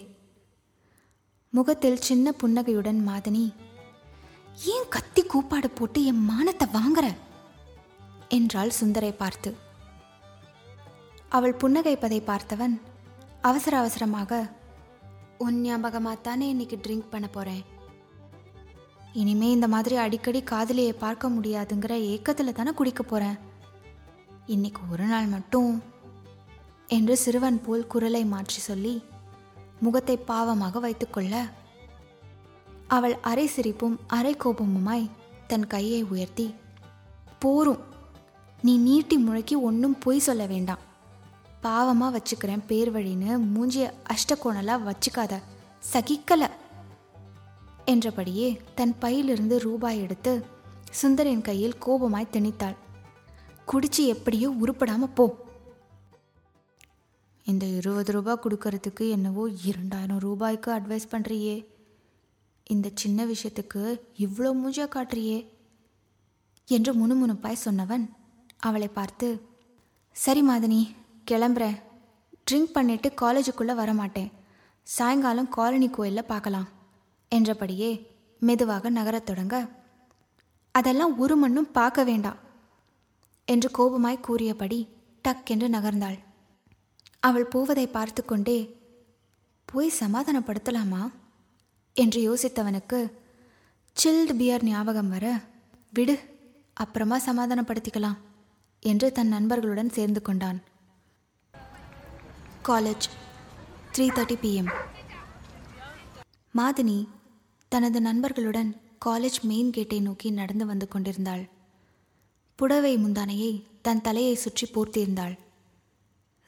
முகத்தில் 1.52 2.04
சின்ன 2.08 2.32
புன்னகையுடன் 2.32 3.00
மாதனி 3.08 3.44
ஏன் 4.74 4.88
கத்தி 4.88 5.22
கூப்பாடு 5.22 5.70
போட்டு 5.70 6.00
என் 6.04 6.22
மானத்தை 6.30 6.66
வாங்குற? 6.72 7.06
என்றாள் 8.28 8.76
சுந்தரை 8.80 9.12
பார்த்து. 9.22 9.50
அவள் 11.28 11.58
புன்னகைப்பதை 11.62 12.20
பார்த்தவன் 12.26 12.74
அவசர 13.40 13.74
அவசரமாக 13.78 14.32
உன் 15.38 15.58
ஞாபகமாகத்தானே 15.64 16.46
இன்னைக்கு 16.54 16.76
ட்ரிங்க் 16.76 17.10
பண்ண 17.10 17.26
போகிறேன் 17.26 17.64
இனிமே 19.20 19.48
இந்த 19.50 19.66
மாதிரி 19.68 19.96
அடிக்கடி 19.96 20.40
காதலியை 20.42 20.92
பார்க்க 21.04 21.34
முடியாதுங்கிற 21.36 21.94
ஏக்கத்தில் 22.12 22.56
தானே 22.58 22.72
குடிக்க 22.72 23.02
போகிறேன் 23.02 23.38
இன்னைக்கு 24.46 24.82
ஒரு 24.92 25.04
நாள் 25.04 25.26
மட்டும் 25.26 25.72
என்று 26.96 27.14
சிறுவன் 27.16 27.60
போல் 27.64 27.86
குரலை 27.86 28.22
மாற்றி 28.24 28.60
சொல்லி 28.60 28.94
முகத்தை 29.80 30.16
பாவமாக 30.28 30.80
வைத்துக்கொள்ள 30.80 31.34
அவள் 32.96 33.16
அரை 33.30 33.46
சிரிப்பும் 33.46 33.96
அரை 34.06 34.34
கோபமுமாய் 34.34 35.10
தன் 35.46 35.66
கையை 35.66 36.00
உயர்த்தி 36.12 36.46
போரும். 37.42 37.82
நீ 38.62 38.72
நீட்டி 38.78 39.16
முழக்கி 39.18 39.56
ஒன்றும் 39.68 39.98
பொய் 40.04 40.24
சொல்ல 40.26 40.44
வேண்டாம். 40.46 40.82
பாவமாக 41.62 42.14
வச்சுக்கிறேன் 42.16 42.64
பேர் 42.66 42.90
வழின்னு 42.94 43.30
மூஞ்சிய 43.54 43.84
அஷ்டகோணலாக 44.14 44.86
வச்சுக்காத. 44.88 45.34
சகிக்கலை. 45.92 46.48
என்றபடியே 47.92 48.48
தன் 48.74 48.94
பையிலிருந்து 48.98 49.56
ரூபாய் 49.58 50.00
எடுத்து 50.00 50.32
சுந்தரின் 51.02 51.44
கையில் 51.48 51.76
கோபமாய் 51.86 52.32
திணித்தாள். 52.32 52.76
குடிச்சு 53.70 54.02
எப்படியோ 54.14 54.48
உருப்படாம 54.62 55.08
போ. 55.14 55.26
இந்த 57.46 57.66
இருபது 57.78 58.12
ரூபாய் 58.12 58.42
கொடுக்கறதுக்கு 58.42 59.04
என்னவோ 59.10 59.44
இரண்டாயிரம் 59.64 60.18
ரூபாய்க்கு 60.18 60.70
அட்வைஸ் 60.72 61.12
பண்ணுறியே 61.12 61.56
இந்த 62.64 62.88
சின்ன 62.94 63.26
விஷயத்துக்கு 63.26 63.82
இவ்வளோ 64.18 64.50
மூஞ்சா 64.62 64.86
காட்டுறியே? 64.94 65.38
என்று 66.68 66.92
முணுமுணுப்பாய் 67.00 67.62
சொன்னவன் 67.64 68.04
அவளை 68.58 68.88
பார்த்து 68.88 69.28
சரி 70.16 70.42
மாதனி 70.48 70.80
கிளம்புறேன் 71.30 71.78
ட்ரிங்க் 72.46 72.74
பண்ணிட்டு 72.76 73.08
காலேஜுக்குள்ளே 73.20 73.74
வரமாட்டேன். 73.82 74.32
சாயங்காலம் 74.82 75.48
காலனி 75.48 75.88
கோயிலில் 75.88 76.30
பார்க்கலாம். 76.32 76.68
என்றபடியே 77.32 77.90
மெதுவாக 78.42 78.90
நகரத் 78.90 79.26
தொடங்க 79.26 79.56
அதெல்லாம் 80.74 81.14
ஒரு 81.18 81.36
மண்ணும் 81.36 81.72
பார்க்க 81.72 82.04
வேண்டாம் 82.04 82.38
என்று 83.48 83.68
கோபமாய் 83.78 84.24
கூறியபடி 84.26 84.78
டக்கென்று 85.24 85.68
நகர்ந்தாள். 85.68 86.18
அவள் 87.22 87.46
போவதை 87.46 87.86
பார்த்து 87.86 88.22
கொண்டே 88.24 88.58
போய் 89.68 89.98
சமாதானப்படுத்தலாமா? 90.00 91.02
என்று 91.96 92.20
யோசித்தவனுக்கு 92.26 92.98
சில்டு 93.96 94.32
பியர் 94.32 94.64
ஞாபகம் 94.64 95.08
வர 95.08 95.26
விடு 95.92 96.16
அப்புறமா 96.74 97.16
சமாதானப்படுத்திக்கலாம் 97.18 98.18
என்று 98.82 99.12
தன் 99.12 99.28
நண்பர்களுடன் 99.28 99.90
சேர்ந்து 99.90 100.22
கொண்டான். 100.22 100.58
College 102.68 103.06
three 103.92 104.06
thirty 104.08 104.36
PM 104.42 104.70
Madhini 106.54 106.98
தனது 107.72 107.98
நண்பர்களுடன் 108.00 108.70
காலேஜ் 109.04 109.38
மெயின் 109.42 109.70
கேட்டை 109.70 109.98
நோக்கி 110.00 110.28
நடந்து 110.30 110.64
வந்து 110.66 110.88
கொண்டிருந்தாள். 110.88 111.44
புடவை 112.58 112.94
முந்தானையை 112.96 113.52
தன் 113.82 114.00
தலையை 114.00 114.34
சுற்றி 114.34 114.66
போர்த்தியிருந்தாள் 114.66 115.34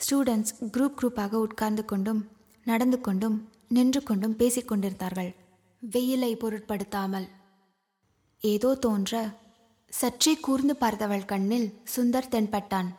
ஸ்டூடெண்ட்ஸ் 0.01 0.55
குரூப் 0.75 0.97
குரூப்பாக 0.99 1.33
உட்கார்ந்து 1.47 1.83
கொண்டும் 1.85 2.23
நடந்து 2.67 2.99
கொண்டும் 3.01 3.37
நின்று 3.69 4.01
கொண்டும் 4.03 4.39
பேசிக்கொண்டிருந்தார்கள் 4.39 5.31
வெயிலை 5.83 6.33
பொருட்படுத்தாமல். 6.35 7.29
ஏதோ 8.43 8.71
தோன்ற 8.75 9.21
சற்றே 9.93 10.33
கூர்ந்து 10.37 10.75
பார்த்தவள் 10.81 11.25
கண்ணில் 11.25 11.69
சுந்தர் 11.95 12.33
தென்பட்டான். 12.35 12.91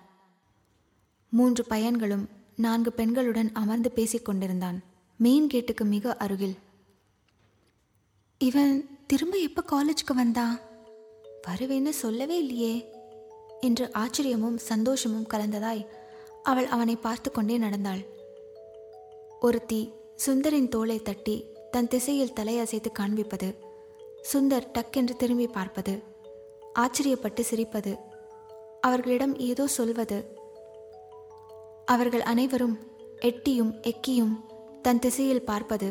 மூன்று 1.34 1.64
பையன்களும் 1.70 2.26
நான்கு 2.56 2.92
பெண்களுடன் 2.98 3.50
அமர்ந்து 3.54 3.92
பேசிக் 3.92 4.26
கொண்டிருந்தான். 4.26 4.80
மெயின் 5.20 5.48
கேட்டுக்கு 5.48 5.86
மிக 5.86 6.14
அருகில் 6.16 6.56
இவன் 8.42 8.76
திரும்ப 9.08 9.38
எப்போ 9.38 9.62
காலேஜுக்கு 9.72 10.14
வந்தான் 10.16 10.56
வருவேன்னு 11.48 11.90
சொல்லவே 11.90 12.38
இல்லையே. 12.38 12.76
என்று 13.60 13.86
ஆச்சரியமும் 13.94 14.58
சந்தோஷமும் 14.70 15.28
கலந்ததாய் 15.34 15.84
அவள் 16.44 16.66
அவனை 16.66 16.96
பார்த்து 16.96 17.32
கொண்டே 17.32 17.58
நடந்தாள். 17.58 18.02
ஒருத்தி 19.40 19.82
சுந்தரின் 20.26 20.72
தோளை 20.76 20.98
தட்டி 21.02 21.36
தன் 21.72 21.88
திசையில் 21.88 22.36
தலையசைத்து 22.40 22.92
காண்பிப்பது 22.92 23.50
சுந்தர் 24.34 24.68
டக்கென்று 24.74 25.16
திரும்பி 25.16 25.48
பார்ப்பது 25.48 25.94
ஆச்சரியப்பட்டு 26.80 27.44
சிரிப்பது 27.52 27.94
அவர்களிடம் 28.82 29.36
ஏதோ 29.38 29.68
சொல்வது. 29.68 30.20
அவர்கள் 31.86 32.22
அனைவரும் 32.22 32.78
எட்டியும் 33.20 33.74
எக்கியும் 33.82 34.36
தன் 34.82 35.00
திசையில் 35.00 35.44
பார்ப்பது 35.44 35.90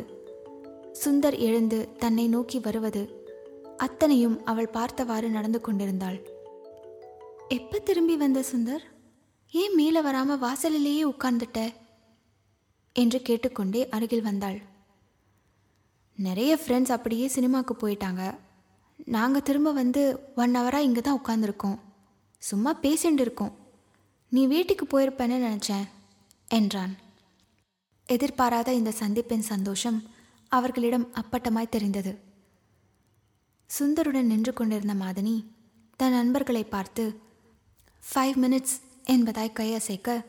சுந்தர் 0.93 1.37
எழுந்து 1.39 1.79
தன்னை 1.99 2.29
நோக்கி 2.29 2.59
வருவது. 2.59 3.03
அத்தனையும் 3.77 4.45
அவள் 4.45 4.75
பார்த்தவாறு 4.77 5.31
நடந்து 5.31 5.61
கொண்டிருந்தாள். 5.61 6.19
எப்ப 7.49 7.79
திரும்பி 7.79 8.17
வந்த 8.17 8.45
சுந்தர்? 8.53 8.83
ஏன் 9.53 9.75
மேலே 9.75 10.01
வராம 10.01 10.37
வாசலிலேயே 10.39 11.05
உட்கார்ந்துட்ட 11.05 11.61
என்று 12.93 13.23
கேட்டுக்கொண்டே 13.23 13.89
அருகில் 13.89 14.23
வந்தாள். 14.23 14.59
நிறைய 16.15 16.59
ஃப்ரெண்ட்ஸ் 16.63 16.95
அப்படியே 16.97 17.27
சினிமாவுக்கு 17.27 17.75
போயிட்டாங்க. 17.75 18.23
நாங்கள் 19.05 19.43
திரும்ப 19.43 19.73
வந்து 19.73 20.03
ஒன் 20.37 20.57
ஹவராக 20.57 20.87
இங்கே 20.89 21.01
தான் 21.01 21.21
உட்காந்துருக்கோம் 21.25 21.79
சும்மா 22.39 22.71
பேசிட்டு 22.83 23.21
இருக்கோம். 23.21 23.55
நீ 24.29 24.47
வீட்டுக்கு 24.47 24.85
போயிருப்பேன்னு 24.87 25.39
நினச்சேன் 25.47 25.87
என்றான். 26.49 26.99
எதிர்பாராத 28.07 28.73
இந்த 28.73 28.93
சந்திப்பின் 29.01 29.51
சந்தோஷம் 29.53 29.99
அவர்களிடம் 30.51 31.07
அப்பட்டமாய் 31.15 31.69
தெரிந்தது. 31.69 32.13
சுந்தருடன் 33.71 34.31
நின்று 34.33 34.53
கொண்டிருந்த 34.53 34.95
மாதனி 34.95 35.35
தன் 35.97 36.13
நண்பர்களை 36.13 36.65
பார்த்து 36.65 37.05
ஃபைவ் 38.03 38.37
மினிட்ஸ் 38.43 38.77
என்பதாய் 39.07 39.57
கையசைக்க 39.59 40.25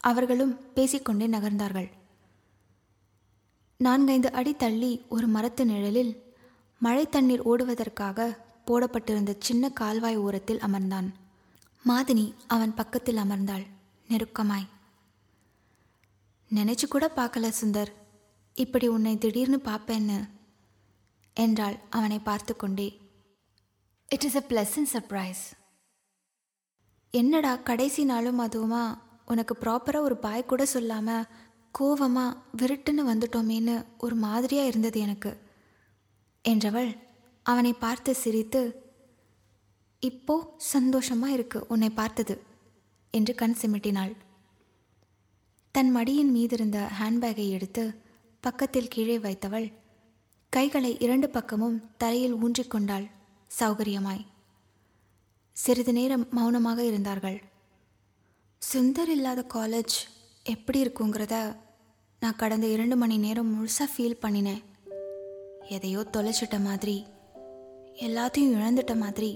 அவர்களும் 0.00 0.72
பேசிக்கொண்டே 0.72 1.26
நகர்ந்தார்கள். 1.26 1.88
நான்கைந்து 3.80 4.32
அடி 4.32 4.52
தள்ளி 4.54 4.92
ஒரு 5.08 5.26
மரத்து 5.26 5.64
நிழலில் 5.66 6.12
மழை 6.80 7.04
தண்ணீர் 7.08 7.46
ஓடுவதற்காக 7.48 8.28
போடப்பட்டிருந்த 8.64 9.36
சின்ன 9.38 9.70
கால்வாய் 9.70 10.16
ஓரத்தில் 10.16 10.58
அமர்ந்தான். 10.58 11.08
மாதினி 11.84 12.26
அவன் 12.46 12.74
பக்கத்தில் 12.74 13.16
அமர்ந்தாள் 13.16 13.66
நெருக்கமாய். 14.08 14.66
நினைச்சு 16.50 16.86
கூட 16.88 17.12
பார்க்கல 17.16 17.52
சுந்தர். 17.60 17.92
இப்படி 18.58 18.88
உன்னை 18.88 19.18
திடீர்னு 19.18 19.56
பார்ப்பேன்னு 19.64 20.28
என்றாள் 21.36 21.78
அவனை 21.90 22.18
பார்த்து 22.18 22.56
கொண்டே 22.56 23.00
it 24.08 24.24
is 24.24 24.36
a 24.36 24.44
pleasant 24.48 24.90
surprise 24.92 25.42
என்னடா 27.10 27.56
கடைசி 27.56 28.04
நாளும் 28.04 28.40
அதுவுமா? 28.40 28.98
உனக்கு 29.26 29.56
ப்ராப்பராக 29.60 29.98
ஒரு 29.98 30.16
பாய் 30.16 30.44
கூட 30.44 30.64
சொல்லாமல் 30.66 31.26
கோவமாக 31.78 32.36
விருட்டுன்னு 32.56 33.02
வந்துட்டோமேன்னு 33.02 33.84
ஒரு 33.98 34.14
மாதிரியாக 34.14 34.68
இருந்தது 34.68 35.00
எனக்கு 35.00 35.40
என்றவள் 36.44 36.96
அவனை 37.42 37.72
பார்த்து 37.72 38.14
சிரித்து 38.14 38.84
இப்போ 40.00 40.54
சந்தோஷமாக 40.56 41.32
இருக்கு 41.32 41.66
உன்னை 41.68 41.90
பார்த்தது 41.90 42.42
என்று 43.10 43.34
கண் 43.34 43.56
சிமிட்டினாள். 43.60 44.16
தன் 45.72 45.96
மடியின் 45.96 46.34
மீதிருந்த 46.34 46.88
ஹேண்ட்பேக்கை 47.00 47.48
எடுத்து 47.48 48.04
பக்கத்தில் 48.40 48.88
கீழே 48.88 49.18
வைத்தவள் 49.18 49.72
கைகளை 50.52 50.90
இரண்டு 50.98 51.28
பக்கமும் 51.30 51.78
தலையில் 51.96 52.34
ஊன்றிக்கொண்டாள் 52.34 53.06
சௌகரியமாய். 53.58 54.24
சிறிது 55.52 55.92
நேரம் 55.92 56.26
மௌனமாக 56.30 56.84
இருந்தார்கள். 56.84 57.38
சுந்தர் 58.62 59.08
இல்லாத 59.08 59.44
காலேஜ் 59.54 59.96
எப்படி 60.44 60.82
இருக்குங்கிறத 60.82 61.56
நான் 62.20 62.36
கடந்த 62.36 62.66
இரண்டு 62.66 62.96
மணி 62.96 63.18
நேரம் 63.18 63.50
முழுசாக 63.54 63.88
ஃபீல் 63.94 64.22
பண்ணினேன். 64.22 64.62
எதையோ 65.68 66.00
தொலைச்சிட்ட 66.12 66.58
மாதிரி 66.60 66.96
எல்லாத்தையும் 68.06 68.54
இழந்துட்ட 68.58 68.94
மாதிரி 68.96 69.30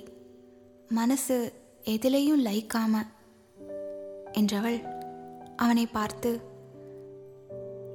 மனசு 0.88 1.36
எதிலையும் 1.84 2.44
லைக்காம 2.46 3.02
என்றவள் 4.32 4.78
அவனை 5.56 5.86
பார்த்து 5.86 6.30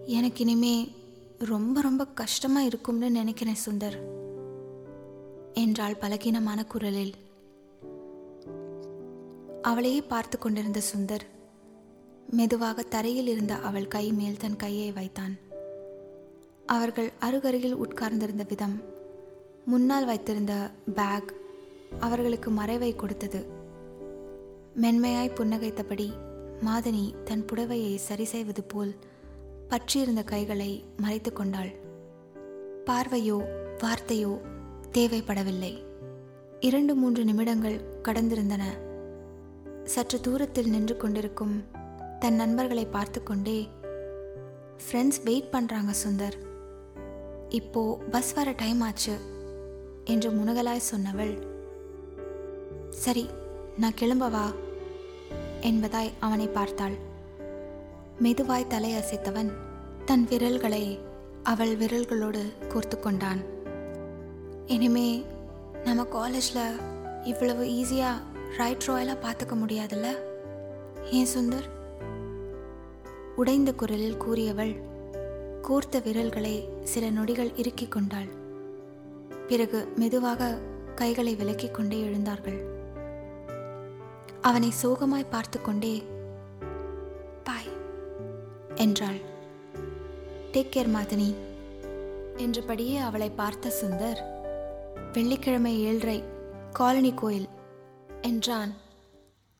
எனக்கு 0.05 0.41
இனிமே 0.41 0.91
ரொம்ப 1.39 1.81
ரொம்ப 1.81 2.07
கஷ்டமாக 2.07 2.65
இருக்கும்னு 2.65 3.09
நினைக்கிறேன் 3.09 3.57
சுந்தர். 3.69 3.97
என்றாள் 5.53 5.97
பலகீனமான 6.01 6.65
குரலில். 6.65 7.13
அவளையே 9.61 10.01
பார்த்து 10.01 10.37
கொண்டிருந்த 10.37 10.81
சுந்தர் 10.95 11.19
மெதுவாக 12.29 12.81
தரையில் 12.81 13.27
இருந்த 13.27 13.55
அவள் 13.55 13.87
கை 13.87 14.11
மேல் 14.11 14.37
தன் 14.37 14.55
கையை 14.55 14.91
வைத்தான். 14.91 15.37
அவர்கள் 16.65 17.11
அருகருகில் 17.19 17.75
உட்கார்ந்திருந்த 17.75 18.45
விதம் 18.49 18.81
முன்னால் 19.65 20.05
வைத்திருந்த 20.05 20.71
பேக் 20.95 21.33
அவர்களுக்கு 21.99 22.49
மறைவை 22.49 22.95
கொடுத்தது. 22.95 23.45
மென்மையாய் 24.75 25.35
புன்னகைத்தபடி 25.35 26.11
மாதனி 26.65 27.23
தன் 27.23 27.45
புடவையை 27.45 27.95
சரி 27.95 28.23
செய்வது 28.23 28.63
போல் 28.63 28.95
பற்றியிருந்த 29.69 30.23
கைகளை 30.23 30.71
மறைத்து 31.03 31.31
கொண்டாள். 31.33 31.71
பார்வையோ 32.87 33.37
வார்த்தையோ 33.83 34.33
தேவைப்படவில்லை. 34.91 35.71
இரண்டு 36.59 36.95
மூன்று 36.95 37.21
நிமிடங்கள் 37.23 37.77
கடந்திருந்தன. 38.03 38.63
சற்று 39.93 40.17
தூரத்தில் 40.19 40.69
நின்று 40.69 40.97
கொண்டிருக்கும் 40.97 41.55
தன் 42.19 42.37
நண்பர்களை 42.41 42.85
பார்த்து 42.85 43.19
கொண்டே 43.23 43.57
ஃப்ரெண்ட்ஸ் 44.85 45.21
வெயிட் 45.23 45.51
பண்ணுறாங்க 45.55 45.93
சுந்தர். 46.03 46.37
இப்போ 47.59 47.81
பஸ் 48.13 48.31
வர 48.33 48.51
டைம் 48.51 48.81
ஆச்சு 48.81 49.15
என்று 50.13 50.31
முனகலாய் 50.31 50.89
சொன்னவள். 50.91 51.35
சரி 53.03 53.25
நான் 53.77 53.99
கிளம்பவா 54.01 54.45
என்பதாய் 55.69 56.11
அவனை 56.19 56.47
பார்த்தாள். 56.47 56.97
மெதுவாய் 58.19 58.65
தலையசைத்தவன் 58.69 59.51
தன் 60.05 60.27
விரல்களை 60.27 60.99
அவள் 61.43 61.77
விரல்களோடு 61.77 62.41
கோர்த்து 62.69 62.99
கொண்டான். 62.99 63.41
இனிமே 64.65 65.25
நம்ம 65.83 66.03
காலேஜில் 66.03 66.79
இவ்வளவு 67.23 67.63
ஈஸியாக 67.65 68.21
ரைட் 68.57 68.83
ராயலாக 68.87 69.17
பார்த்துக்க 69.21 69.55
முடியாதுல்ல? 69.55 70.07
ஏன் 71.11 71.27
சுந்தர்? 71.37 71.67
உடைந்த 73.35 73.73
குரலில் 73.73 74.17
கூறியவள் 74.17 74.75
கோர்த்த 75.61 75.99
விரல்களை 76.03 76.69
சில 76.83 77.09
நொடிகள் 77.09 77.55
இறுக்கிக் 77.55 77.91
கொண்டாள். 77.91 78.27
பிறகு 79.47 79.87
மெதுவாக 79.95 80.57
கைகளை 80.95 81.35
விலக்கிக் 81.35 81.71
கொண்டே 81.71 82.01
எழுந்தார்கள். 82.01 82.59
அவனை 84.41 84.73
சோகமாய் 84.83 85.29
பார்த்து 85.29 85.61
கொண்டே 85.61 86.03
என்றாள். 88.75 89.19
டேக் 90.51 90.71
கேர் 90.73 90.91
மாதினி 90.95 91.35
என்றபடியே 92.37 92.97
அவளை 92.97 93.29
பார்த்த 93.29 93.73
சுந்தர் 93.81 94.19
வெள்ளிக்கிழமை 95.13 95.73
ஏழரை 95.79 96.23
காலனி 96.73 97.13
கோயில் 97.13 97.47
என்றான். 98.21 98.73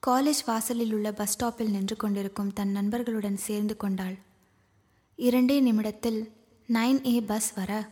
காலேஜ் 0.08 0.42
வாசலில் 0.46 0.94
உள்ள 0.94 1.12
பஸ் 1.12 1.34
ஸ்டாப்பில் 1.34 1.70
நின்று 1.70 1.96
கொண்டிருக்கும் 1.96 2.54
தன் 2.54 2.70
நண்பர்களுடன் 2.70 3.38
சேர்ந்து 3.38 3.78
கொண்டாள். 3.78 4.16
இரண்டே 5.16 5.60
நிமிடத்தில் 5.60 6.32
நைன் 6.70 7.00
ஏ 7.08 7.22
பஸ் 7.22 7.54
வர 7.54 7.90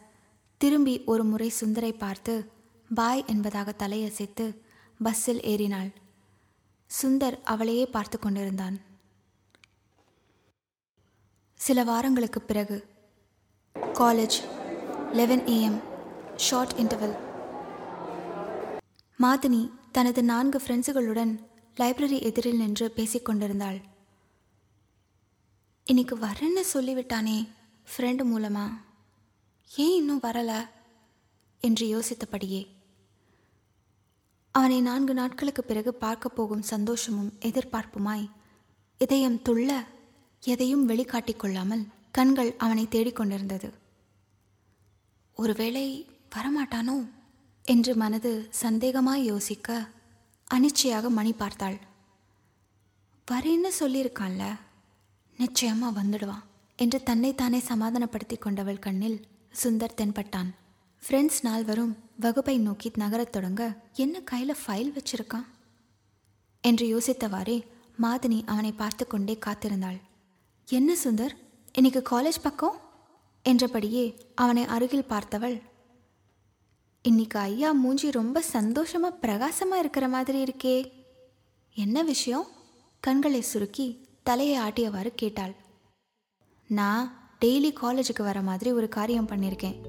திரும்பி 0.57 1.03
ஒரு 1.05 1.23
முறை 1.23 1.51
சுந்தரை 1.61 1.97
பார்த்து 1.97 2.51
பாய் 2.95 3.23
என்பதாக 3.27 3.73
தலையசைத்து 3.77 4.45
பஸ்ஸில் 5.03 5.41
ஏறினாள். 5.41 5.91
சுந்தர் 7.01 7.37
அவளையே 7.43 7.85
பார்த்து 7.85 8.19
கொண்டிருந்தான். 8.19 8.79
சில 11.63 11.83
வாரங்களுக்கு 11.83 12.41
பிறகு. 12.41 12.87
College 13.75 14.43
eleven 15.11 15.41
AM 15.41 15.81
short 16.35 16.71
interval 16.71 17.17
Madhini 19.19 19.71
தனது 19.91 20.23
நான்கு 20.23 20.61
ஃப்ரெண்ட்ஸுகளுடன் 20.67 21.39
லைப்ரரி 21.77 22.21
எதிரில் 22.21 22.57
நின்று 22.57 22.91
பேசிக்கொண்டிருந்தாள் 22.95 23.81
இன்னைக்கு 25.85 26.17
வரேன்னு 26.17 26.63
சொல்லிவிட்டானே 26.73 27.47
ஃப்ரெண்டு 27.83 28.23
மூலமா? 28.33 28.69
ஏன் 29.75 29.95
இன்னும் 29.95 30.21
வரல? 30.21 30.67
என்று 31.59 31.99
யோசித்தபடியே. 31.99 32.67
அவனை 34.51 34.81
நான்கு 34.81 35.13
நாட்களுக்கு 35.13 35.63
பிறகு 35.63 35.93
பார்க்க 35.93 36.29
போகும் 36.29 36.61
சந்தோஷமும் 36.61 37.33
எதிர்பார்ப்புமாய் 37.39 38.29
இதயம் 38.97 39.39
துள்ள 39.39 39.85
எதையும் 40.43 40.85
வெளிக்காட்டிக் 40.85 41.39
கொள்ளாமல் 41.39 41.87
கண்கள் 42.11 42.55
அவனை 42.57 42.87
தேடிக்கொண்டிருந்தது. 42.91 43.69
ஒருவேளை 45.33 46.07
வரமாட்டானோ? 46.35 47.09
என்று 47.63 47.95
மனது 47.95 48.49
சந்தேகமாய் 48.61 49.23
யோசிக்க 49.23 49.87
அனிச்சையாக 50.53 51.09
மணி 51.09 51.33
பார்த்தாள். 51.33 51.77
வரேன்னு 53.31 53.71
சொல்லியிருக்கான்ல. 53.79 54.59
நிச்சயமா 55.37 55.87
வந்துடுவான் 55.95 56.43
என்று 56.75 57.03
தன்னைத்தானே 57.03 57.59
சமாதானப்படுத்தி 57.59 58.35
கொண்டவள் 58.35 58.79
கண்ணில் 58.79 59.27
சுந்தர் 59.63 59.97
தென்பட்டான். 59.97 60.49
ஃப்ரெண்ட்ஸ் 61.03 61.41
நால்வரும் 61.41 61.97
வகுப்பை 62.19 62.57
நோக்கி 62.57 62.91
நகரத் 62.95 63.31
தொடங்க 63.31 63.81
என்ன 63.93 64.19
கையில் 64.19 64.57
ஃபைல் 64.67 64.97
வச்சிருக்கான்? 64.97 65.45
என்று 66.61 66.97
யோசித்தவாறே 66.97 67.67
மாதினி 68.01 68.45
அவனை 68.45 68.71
பார்த்து 68.71 69.07
கொண்டே 69.07 69.37
காத்திருந்தாள். 69.45 70.01
என்ன 70.69 70.95
சுந்தர்? 71.03 71.31
இன்னைக்கு 71.73 72.03
காலேஜ் 72.09 72.43
பக்கம்? 72.43 72.77
என்றபடியே 73.43 74.17
அவனை 74.35 74.65
அருகில் 74.65 75.05
பார்த்தவள். 75.09 75.61
இன்னைக்கு 77.01 77.39
ஐயா 77.39 77.71
மூஞ்சி 77.71 78.11
ரொம்ப 78.11 78.43
சந்தோஷமா 78.53 79.13
பிரகாசமா 79.21 79.75
இருக்கிற 79.79 80.07
மாதிரி 80.07 80.43
இருக்கே. 80.43 80.91
என்ன 81.75 82.03
விஷயம்? 82.03 82.47
கண்களை 82.99 83.41
சுருக்கி 83.41 84.07
தலையை 84.23 84.61
ஆட்டியவாறு 84.61 85.07
கேட்டாள். 85.15 85.55
நான் 86.67 87.31
டெய்லி 87.41 87.73
காலேஜுக்கு 87.81 88.23
வர 88.23 88.41
மாதிரி 88.41 88.71
ஒரு 88.71 88.89
காரியம் 88.89 89.27
பண்ணியிருக்கேன் 89.27 89.81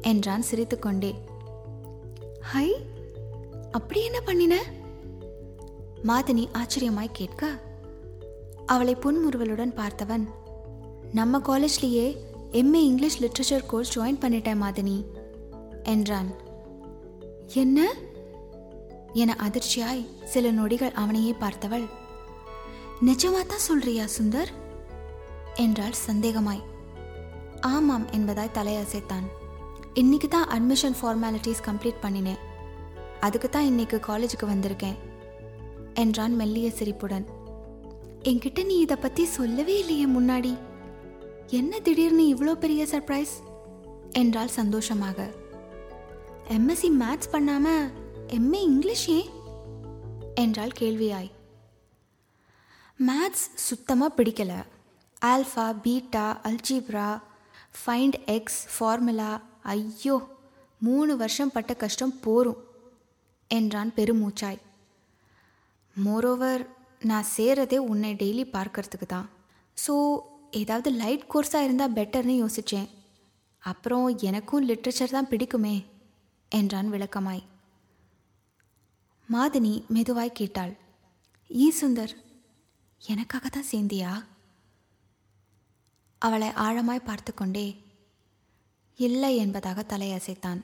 என்றான் 0.00 0.42
சிரித்துக்கொண்டே. 0.42 1.14
ஹை 2.40 2.76
அப்படி 3.70 4.04
என்ன 4.04 4.20
பண்ணின? 4.20 4.62
மாதினி 6.04 6.48
ஆச்சரியமாய் 6.52 7.08
கேட்க 7.12 7.68
அவளை 8.72 8.96
புன்முறுவலுடன் 8.96 9.78
பார்த்தவன் 9.80 10.24
நம்ம 11.12 11.38
காலேஜ்லேயே 11.38 12.04
MA 12.50 12.80
English 12.90 13.22
literature 13.22 13.66
course 13.66 13.98
join 13.98 14.20
பண்ணிட்டேன் 14.20 14.62
மாதினி 14.62 14.96
என்றான். 15.82 16.30
என்ன? 17.54 17.94
என 19.12 19.36
அதிர்ச்சியாய் 19.38 20.02
சில 20.24 20.50
நொடிகள் 20.50 20.92
அவனையே 20.92 21.34
பார்த்தவள் 21.40 21.86
நிஜமா 23.06 23.40
தான் 23.46 23.66
சொல்றியா 23.68 24.04
சுந்தர்? 24.18 24.50
என்றாள் 25.54 25.96
சந்தேகமாய். 26.06 26.62
ஆமாம் 27.60 28.06
என்பதாய் 28.10 28.54
தலையசைத்தான். 28.54 29.26
இன்னைக்கு 29.94 30.28
தான் 30.28 30.48
அட்மிஷன் 30.48 30.96
ஃபார்மாலிட்டிஸ் 31.00 31.66
கம்ப்ளீட் 31.66 32.02
பண்ணினேன். 32.02 32.40
அதுக்கு 33.20 33.48
தான் 33.48 33.64
இன்னைக்கு 33.64 34.00
காலேஜுக்கு 34.06 34.46
வந்திருக்கேன் 34.46 34.98
என்றான் 35.94 36.34
மெல்லிய 36.34 36.70
சிரிப்புடன். 36.70 37.26
என்கிட்ட 38.22 38.64
நீ 38.64 38.78
இதை 38.78 38.96
பற்றி 38.96 39.24
சொல்லவே 39.24 39.78
இல்லையே 39.78 40.06
முன்னாடி. 40.06 40.58
என்ன 41.46 41.80
திடீர்னு 41.80 42.22
இவ்வளோ 42.22 42.52
பெரிய 42.54 42.82
சர்ப்ரைஸ் 42.84 43.34
என்றால் 44.10 44.48
சந்தோஷமாக. 44.48 45.30
எம்எஸ்சி 46.48 46.90
மேத்ஸ் 47.00 47.32
பண்ணாம 47.32 47.66
எம்ஏ 48.26 48.60
இங்கிலீஷ் 48.60 49.10
ஏன்? 49.10 49.30
என்றால் 50.34 50.76
கேள்வியாய். 50.78 51.30
மேத்ஸ் 53.06 53.46
சுத்தமாக 53.54 54.22
பிடிக்கல. 54.22 54.52
Alpha 55.24 55.66
beta 55.82 56.40
algebra 56.42 57.20
find 57.80 58.18
X 58.26 58.60
formula 58.74 59.40
ஐயோ 59.62 60.16
மூணு 60.78 61.16
வருஷம் 61.16 61.52
பட்ட 61.52 61.74
கஷ்டம் 61.74 62.20
போரும் 62.20 62.60
என்றான் 63.48 63.92
பெருமூச்சாய். 63.96 64.60
மோரோவர் 66.04 66.66
நான் 67.00 67.30
சேரதே 67.36 67.78
உன்னை 67.90 68.10
டெய்லி 68.14 68.44
பார்க்கறதுக்கு 68.56 69.06
தான் 69.06 69.28
ஸோ 69.76 69.94
ஏதாவது 70.60 70.90
லைட் 70.90 71.30
கோர்ஸாக 71.32 71.66
இருந்தால் 71.66 71.94
பெட்டர்னு 71.98 72.34
யோசித்தேன் 72.42 72.88
அப்புறம் 73.62 74.06
எனக்கும் 74.28 74.66
லிட்ரேச்சர் 74.68 75.14
தான் 75.14 75.30
பிடிக்குமே 75.30 75.76
என்றான் 76.52 76.88
விளக்கமாய். 76.88 77.42
மாதினி 79.28 79.72
மெதுவாய் 79.94 80.38
கேட்டாள். 80.40 80.72
ஈ 81.50 81.66
சுந்தர் 81.70 82.14
எனக்காக 83.00 83.48
தான் 83.48 83.70
சேர்ந்தியா? 83.72 84.10
அவளை 86.18 86.48
ஆழமாய் 86.66 87.06
பார்த்து 87.08 87.34
கொண்டே 87.34 87.66
இல்லை 88.98 89.36
என்பதாக 89.36 89.84
தலையசைத்தான். 89.92 90.60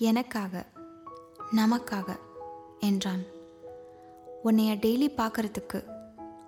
எனக்காக 0.00 0.64
நமக்காக 1.52 2.08
என்றான். 2.80 3.24
உன்னைய 4.46 4.72
டெய்லி 4.84 5.08
பார்க்கறதுக்கு 5.16 5.78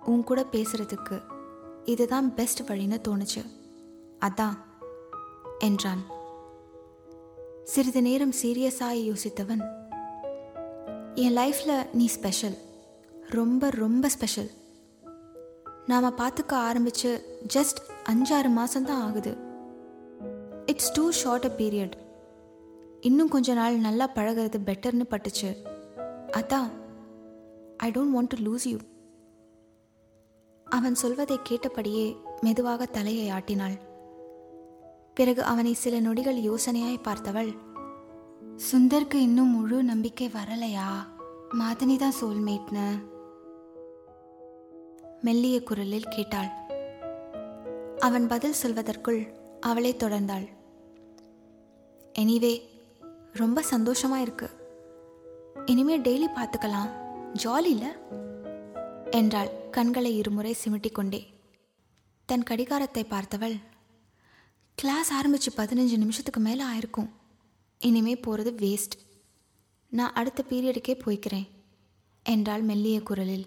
உன் 0.05 0.23
கூட 0.23 0.45
பேசுறதுக்கு 0.51 1.17
இதுதான் 1.83 2.27
பெஸ்ட் 2.35 2.61
வழின்னு 2.61 2.97
தோணுச்சு. 3.07 3.41
அதான் 4.25 4.57
என்றான். 5.59 6.03
சிறிது 7.63 8.01
நேரம் 8.01 8.33
சீரியஸாக 8.41 9.01
யோசித்தவன் 9.09 9.63
என் 11.15 11.37
லைஃப்பில் 11.37 11.93
நீ 11.93 12.07
ஸ்பெஷல் 12.07 12.57
ரொம்ப 13.29 13.69
ரொம்ப 13.69 14.09
ஸ்பெஷல் 14.09 14.49
நாம் 15.85 16.17
பார்த்துக்க 16.17 16.51
ஆரம்பித்து 16.51 17.11
ஜஸ்ட் 17.53 17.79
அஞ்சாறு 18.11 18.49
மாதம்தான் 18.57 19.03
ஆகுது. 19.07 19.31
It's 20.65 20.91
too 20.91 21.11
short 21.11 21.45
a 21.45 21.51
period 21.57 21.95
இன்னும் 23.01 23.29
கொஞ்ச 23.29 23.53
நாள் 23.53 23.77
நல்லா 23.87 24.07
பழகிறது 24.15 24.59
பெட்டர்னு 24.65 25.07
பட்டுச்சு. 25.13 25.49
அதான் 26.39 26.69
I 27.85 27.91
don't 27.91 28.13
want 28.15 28.31
to 28.31 28.37
lose 28.37 28.67
you 28.67 28.77
அவன் 30.65 30.95
சொல்வதை 30.95 31.39
கேட்டபடியே 31.43 32.17
மெதுவாக 32.41 32.85
தலையை 32.85 33.29
ஆட்டினாள். 33.29 33.77
பிறகு 35.13 35.43
அவனை 35.43 35.73
சில 35.73 35.99
நொடிகள் 35.99 36.39
யோசனையாய் 36.41 37.05
பார்த்தவள் 37.07 37.51
சுந்தருக்கு 38.71 39.13
இன்னும் 39.13 39.53
முழு 39.55 39.83
நம்பிக்கை 39.83 40.27
வரலையா? 40.27 40.87
மாதனி 41.51 41.97
தான் 41.97 42.17
சோல்மேட்னு 42.21 42.87
மெல்லிய 45.21 45.63
குரலில் 45.63 46.09
கேட்டாள். 46.09 46.51
அவன் 47.99 48.27
பதில் 48.27 48.59
சொல்வதற்குள் 48.63 49.21
அவளை 49.59 49.95
தொடர்ந்தாள். 49.95 50.47
எனிவே 52.19 52.53
ரொம்ப 53.33 53.63
சந்தோஷமா 53.71 54.15
இருக்கு. 54.15 54.49
இனிமே 55.65 55.97
டெய்லி 55.99 56.27
பார்த்துக்கலாம். 56.35 56.91
ஜாலி 57.33 57.93
என்றாள் 59.11 59.69
கண்களை 59.69 60.17
இருமுறை 60.17 60.55
சிமிட்டி 60.63 60.91
கொண்டே 60.91 61.33
தன் 62.25 62.43
கடிகாரத்தை 62.43 63.03
பார்த்தவள் 63.03 63.59
கிளாஸ் 64.75 65.13
ஆரம்பித்து 65.13 65.51
பதினஞ்சு 65.57 65.97
நிமிஷத்துக்கு 65.97 66.39
மேலே 66.39 66.63
ஆயிருக்கும். 66.63 67.09
இனிமே 67.77 68.15
போகிறது 68.15 68.51
வேஸ்ட் 68.51 68.95
நான் 69.89 70.13
அடுத்த 70.13 70.45
பீரியடுக்கே 70.49 70.95
போய்க்கிறேன் 71.05 71.47
என்றாள் 72.23 72.61
மெல்லிய 72.61 73.03
குரலில். 73.03 73.45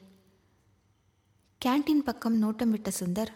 கேண்டீன் 1.65 2.05
பக்கம் 2.05 2.43
நோட்டம் 2.43 2.71
விட்ட 2.71 2.91
சுந்தர் 3.01 3.33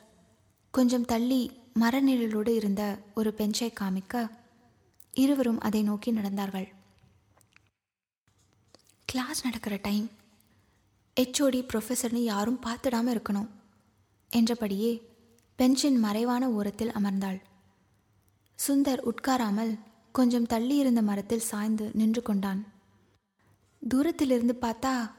கொஞ்சம் 0.71 1.05
தள்ளி 1.05 1.51
மரநிழலோடு 1.81 2.49
இருந்த 2.49 2.99
ஒரு 3.15 3.35
பெஞ்சை 3.37 3.73
காமிக்க 3.81 4.31
இருவரும் 5.13 5.61
அதை 5.61 5.83
நோக்கி 5.83 6.13
நடந்தார்கள். 6.13 6.69
கிளாஸ் 9.05 9.45
நடக்கிற 9.45 9.77
டைம் 9.83 10.11
ஹெச்ஓடி 11.21 11.61
ப்ரொஃபஸர்னு 11.63 12.23
யாரும் 12.25 12.63
பார்த்துடாமல் 12.67 13.17
இருக்கணும். 13.17 13.49
என்றபடியே 14.31 15.03
பெஞ்சின் 15.57 15.99
மறைவான 15.99 16.51
ஓரத்தில் 16.51 16.91
அமர்ந்தாள். 16.91 17.41
சுந்தர் 18.59 19.01
உட்காராமல் 19.01 19.79
கொஞ்சம் 20.13 20.47
தள்ளி 20.47 20.77
இருந்த 20.77 21.03
மரத்தில் 21.03 21.39
சாய்ந்து 21.39 21.91
நின்று 21.95 22.23
கொண்டான். 22.23 22.73
தூரத்திலிருந்து 23.89 24.59
பார்த்தா 24.61 25.11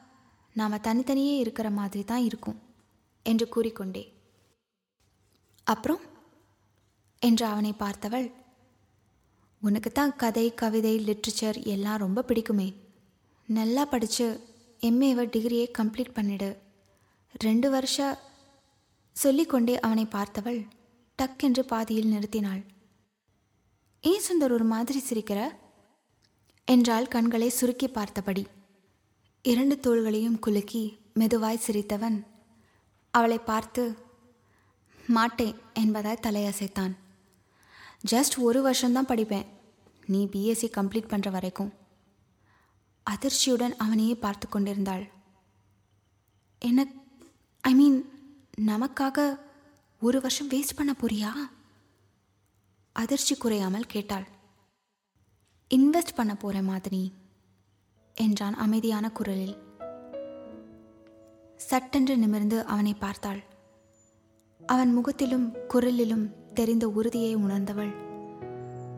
நாம் 0.54 0.82
தனித்தனியே 0.82 1.38
இருக்கிற 1.38 1.70
மாதிரி 1.70 2.04
தான் 2.04 2.24
இருக்கும் 2.24 2.62
என்று 3.24 3.50
கூறிக்கொண்டே. 3.50 4.14
அப்புறம்? 5.64 6.02
என்று 7.20 7.46
அவனை 7.46 7.74
பார்த்தவள் 7.80 8.34
உனக்கு 9.62 9.92
தான் 9.92 10.16
கதை 10.16 10.54
கவிதை 10.54 11.00
லிட்ரேச்சர் 11.00 11.66
எல்லாம் 11.66 11.98
ரொம்ப 11.98 12.26
பிடிக்குமே. 12.28 12.74
நல்லா 13.48 13.86
படித்து 13.86 14.56
எம்ஏவை 14.82 15.26
டிகிரியை 15.26 15.68
கம்ப்ளீட் 15.78 16.16
பண்ணிடு. 16.16 16.58
ரெண்டு 17.32 17.70
வருஷ 17.70 18.20
சொல்லிக்கொண்டே 19.12 19.80
அவனை 19.80 20.06
பார்த்தவள் 20.06 20.68
டக்கென்று 21.22 21.60
பாதியில் 21.60 22.12
நிறுத்தினாள். 22.12 22.64
ஏன் 24.02 24.22
சுந்தர் 24.28 24.52
ஒரு 24.52 24.64
மாதிரி 24.64 25.04
சிரிக்கிற? 25.10 25.50
என்றால் 26.66 27.08
கண்களை 27.08 27.50
சுருக்கி 27.50 27.88
பார்த்தபடி. 27.88 28.48
இரண்டு 29.44 29.76
தோள்களையும் 29.76 30.40
குலுக்கி 30.40 30.98
மெதுவாய் 31.14 31.60
சிரித்தவன் 31.68 32.24
அவளை 33.12 33.40
பார்த்து 33.40 33.98
மாட்டேன் 35.08 35.56
என்பதாய் 35.80 36.24
தலையசைத்தான். 36.28 36.96
ஜஸ்ட் 38.12 38.38
ஒரு 38.38 38.62
வருஷம்தான் 38.62 39.06
படிப்பேன். 39.06 39.46
நீ 40.06 40.26
பிஎஸ்சி 40.26 40.72
கம்ப்ளீட் 40.78 41.10
பண்ணுற 41.10 41.32
வரைக்கும். 41.32 41.74
அதிர்ச்சியுடன் 43.10 43.76
அவனையே 43.78 44.16
பார்த்து 44.16 44.50
கொண்டிருந்தாள். 44.50 45.06
என்ன 46.60 46.88
ஐ 47.62 47.74
மீன் 47.74 48.10
நமக்காக 48.62 49.40
ஒரு 50.00 50.22
வருஷம் 50.22 50.50
வேஸ்ட் 50.50 50.76
பண்ண 50.76 50.96
போறியா? 51.02 51.32
அதிர்ச்சி 52.92 53.36
குறையாமல் 53.36 53.86
கேட்டாள். 53.86 54.28
இன்வெஸ்ட் 55.72 56.16
பண்ண 56.16 56.36
போற 56.36 56.62
மாதிரி 56.62 57.14
என்றான் 58.14 58.54
அமைதியான 58.54 59.12
குரலில். 59.12 59.58
சட்டென்று 61.56 62.18
நிமிர்ந்து 62.18 62.66
அவனை 62.66 62.94
பார்த்தாள். 62.94 63.44
அவன் 64.62 64.94
முகத்திலும் 64.94 65.54
குரலிலும் 65.54 66.54
தெரிந்த 66.54 66.90
உறுதியை 66.90 67.36
உணர்ந்தவள். 67.36 67.94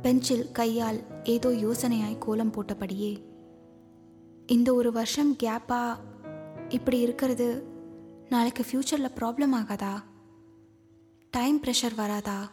பெஞ்சில் 0.02 0.52
கையால் 0.52 1.24
ஏதோ 1.24 1.50
யோசனையாய் 1.50 2.18
கோலம் 2.18 2.54
போட்டபடியே 2.54 3.29
இந்த 4.50 4.74
ஒரு 4.74 4.92
வருஷம் 4.92 5.36
கேப்பாக 5.44 5.98
இப்படி 6.70 7.00
இருக்கிறது 7.00 7.64
நாளைக்கு 8.30 8.66
ஃப்யூச்சரில் 8.72 9.18
ப்ராப்ளம் 9.20 9.54
ஆகாதா? 9.54 10.04
டைம் 11.32 11.62
ப்ரெஷர் 11.64 11.96
வராதா? 11.96 12.52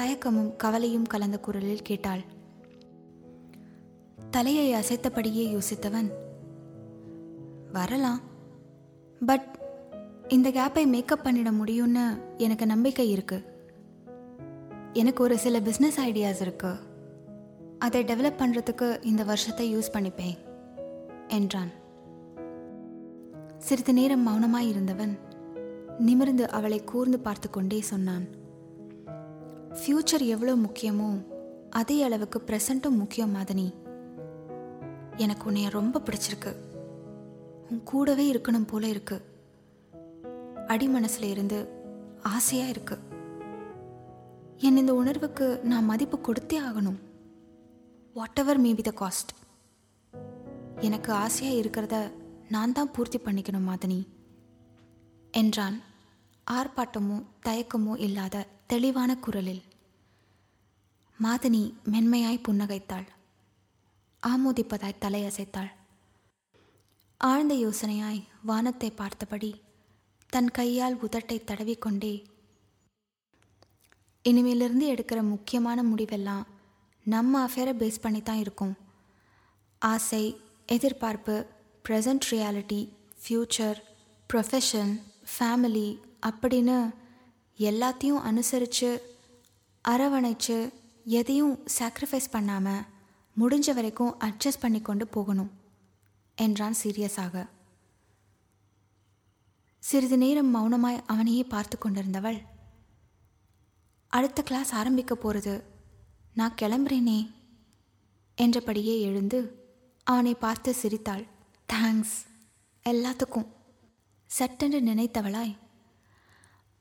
தயக்கமும் 0.00 0.56
கவலையும் 0.56 1.06
கலந்த 1.06 1.38
குரலில் 1.38 1.82
கேட்டாள். 1.82 2.20
தலையை 4.30 4.72
அசைத்தபடியே 4.72 5.58
யோசித்தவன் 5.58 6.10
வரலாம். 7.72 8.20
பட் 9.26 9.58
இந்த 10.28 10.50
கேப்பை 10.50 10.86
மேக்கப் 10.86 11.26
பண்ணிட 11.26 11.52
முடியும்னு 11.64 12.18
எனக்கு 12.36 12.66
நம்பிக்கை 12.66 13.10
இருக்கு. 13.10 13.44
எனக்கு 14.92 15.22
ஒரு 15.22 15.38
சில 15.38 15.60
பிஸ்னஸ் 15.60 16.00
ஐடியாஸ் 16.06 16.40
இருக்குது 16.40 16.89
அதை 17.80 18.04
டெவலப் 18.04 18.40
பண்ணுறதுக்கு 18.42 19.04
இந்த 19.04 19.24
வருஷத்தை 19.24 19.76
யூஸ் 19.76 19.92
பண்ணிப்பேன் 19.92 20.38
என்றான். 21.28 21.70
சிறிது 23.56 23.92
நேரம் 23.92 24.26
மௌனமாய் 24.26 24.68
இருந்தவன் 24.68 25.18
நிமிர்ந்து 25.98 26.50
அவளை 26.50 26.84
கூர்ந்து 26.84 27.20
பார்த்து 27.20 27.50
கொண்டே 27.50 27.80
சொன்னான். 27.80 28.26
ஃப்யூச்சர் 29.72 30.26
எவ்வளோ 30.26 30.54
முக்கியமோ 30.54 31.26
அதே 31.70 32.02
அளவுக்கு 32.02 32.42
ப்ரெசண்ட்டும் 32.46 33.00
முக்கியம் 33.02 33.34
மாதனி. 33.34 33.74
எனக்கு 35.16 35.50
உன்னைய 35.50 35.70
ரொம்ப 35.70 36.00
பிடிச்சிருக்கு. 36.00 36.52
உன் 37.70 37.82
கூடவே 37.84 38.32
இருக்கணும் 38.32 38.66
போல 38.66 38.88
இருக்கு. 38.88 39.28
மனசில் 40.88 41.28
இருந்து 41.28 41.68
ஆசையாக 42.22 42.70
இருக்கு. 42.70 42.98
என் 44.58 44.76
இந்த 44.76 44.94
உணர்வுக்கு 44.94 45.60
நான் 45.62 45.84
மதிப்பு 45.84 46.18
கொடுத்தே 46.18 46.58
ஆகணும். 46.68 46.98
What 48.16 48.38
ever 48.38 48.58
maybe 48.62 48.82
the 48.82 48.92
cost 49.00 49.32
எனக்கு 50.80 51.10
ஆசையாக 51.12 51.58
இருக்கிறத 51.60 51.96
நான் 52.48 52.72
தான் 52.72 52.90
பூர்த்தி 52.90 53.18
பண்ணிக்கணும் 53.18 53.68
மாதனி. 53.68 53.98
என்றான் 55.34 55.76
ஆர்ப்பாட்டமோ 56.46 57.18
தயக்கமோ 57.46 57.94
இல்லாத 57.98 58.44
தெளிவான 58.66 59.16
குரலில். 59.18 59.62
மாதனி 61.18 61.62
மென்மையாய் 61.92 62.44
புன்னகைத்தாள். 62.48 63.08
ஆமோதிப்பதாய் 64.22 65.00
தலையசைத்தாள். 65.00 65.72
ஆழ்ந்த 67.20 67.54
யோசனையாய் 67.54 68.22
வானத்தை 68.42 68.90
பார்த்தபடி 68.90 69.52
தன் 70.32 70.50
கையால் 70.50 71.00
உதட்டை 71.00 71.40
தடவிக்கொண்டே 71.44 72.14
இனிமேலிருந்து 74.24 74.88
எடுக்கிற 74.94 75.20
முக்கியமான 75.22 75.82
முடிவெல்லாம் 75.82 76.46
நம்ம 77.12 77.32
அஃபேரை 77.46 77.72
பேஸ் 77.80 78.02
பண்ணி 78.04 78.20
தான் 78.22 78.40
இருக்கும். 78.44 78.74
ஆசை 79.82 80.24
எதிர்பார்ப்பு 80.66 81.36
present 81.84 82.26
reality 82.30 82.80
future 83.22 83.78
profession 84.30 84.92
family 85.32 85.88
அப்படின்னு 86.28 86.76
எல்லாத்தையும் 87.58 88.24
அனுசரித்து 88.30 88.90
அரவணைச்சு 89.84 90.58
எதையும் 91.18 91.54
சாக்ரிஃபைஸ் 91.78 92.28
பண்ணாமல் 92.30 92.86
முடிஞ்ச 93.36 93.74
வரைக்கும் 93.74 94.14
அட்ஜஸ்ட் 94.28 94.62
பண்ணி 94.64 94.80
கொண்டு 94.80 95.06
போகணும் 95.08 95.50
என்றான் 96.38 96.78
சீரியஸாக. 96.82 97.34
சிறிது 99.82 100.16
நேரம் 100.18 100.54
மௌனமாய் 100.54 101.04
அவனையே 101.06 101.44
பார்த்து 101.54 101.76
கொண்டிருந்தவள் 101.78 102.38
அடுத்த 104.12 104.42
கிளாஸ் 104.42 104.70
ஆரம்பிக்க 104.74 105.14
போகிறது 105.14 105.54
நான் 106.34 106.58
கிளம்புறேனே 106.60 107.30
என்றபடியே 108.34 109.00
எழுந்து 109.00 109.38
அவனை 110.06 110.34
பார்த்து 110.34 110.74
சிரித்தாள். 110.74 111.24
தேங்க்ஸ் 111.72 112.16
எல்லாத்துக்கும். 112.86 113.48
சட்டென்று 114.26 114.80
நினைத்தவளாய் 114.80 115.56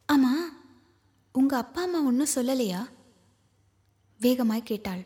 ஆமாம் 0.05 0.45
உங்கள் 1.31 1.59
அப்பா 1.59 1.81
அம்மா 1.81 1.99
ஒன்றும் 2.01 2.33
சொல்லலையா? 2.35 2.81
வேகமாய் 4.21 4.69
கேட்டாள். 4.69 5.03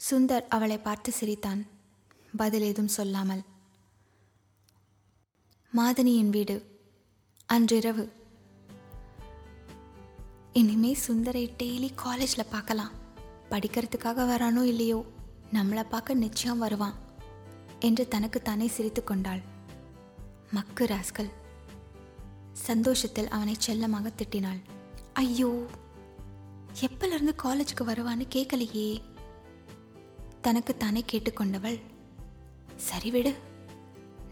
சுந்தர் 0.00 0.46
அவளை 0.48 0.78
பார்த்து 0.78 1.12
சிரித்தான். 1.12 1.66
பதில் 2.36 2.62
ஏதும் 2.62 2.94
சொல்லாமல் 2.98 3.42
மாதனியின் 5.72 6.30
வீடு. 6.30 6.56
அன்றிரவு 7.46 8.04
இனிமே 10.58 10.90
சுந்தரை 11.04 11.42
டெய்லி 11.60 11.88
காலேஜில் 12.02 12.50
பார்க்கலாம். 12.52 12.94
படிக்கிறதுக்காக 13.50 14.24
வரானோ 14.30 14.62
இல்லையோ 14.70 15.00
நம்மளை 15.56 15.84
பார்க்க 15.92 16.22
நிச்சயம் 16.22 16.62
வருவான் 16.64 16.96
என்று 17.88 18.04
தனக்கு 18.14 18.38
தானே 18.42 18.66
சிரித்து 18.76 19.02
கொண்டாள். 19.04 19.42
மக்கு 20.56 20.86
ராஸ்கல். 20.92 21.30
சந்தோஷத்தில் 22.66 23.30
அவனை 23.36 23.54
செல்லமாக 23.66 24.12
திட்டினாள். 24.20 24.60
ஐயோ 25.24 25.50
எப்பலிருந்து 26.86 27.34
காலேஜுக்கு 27.44 27.84
வருவான்னு 27.90 28.26
கேட்கலையே 28.36 28.88
தனக்கு 30.46 30.74
தானே 30.76 31.04
கேட்டுக்கொண்டவள் 31.12 31.78
சரி 32.88 33.10
விடு 33.10 33.34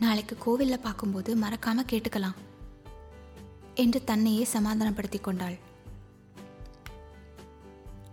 நாளைக்கு 0.02 0.34
கோவிலில் 0.46 0.84
பார்க்கும்போது 0.88 1.30
மறக்காம 1.44 1.86
கேட்டுக்கலாம் 1.92 2.36
என்று 3.82 4.00
தன்னையே 4.10 4.44
சமாதானப்படுத்தி 4.56 5.18
கொண்டாள். 5.22 5.56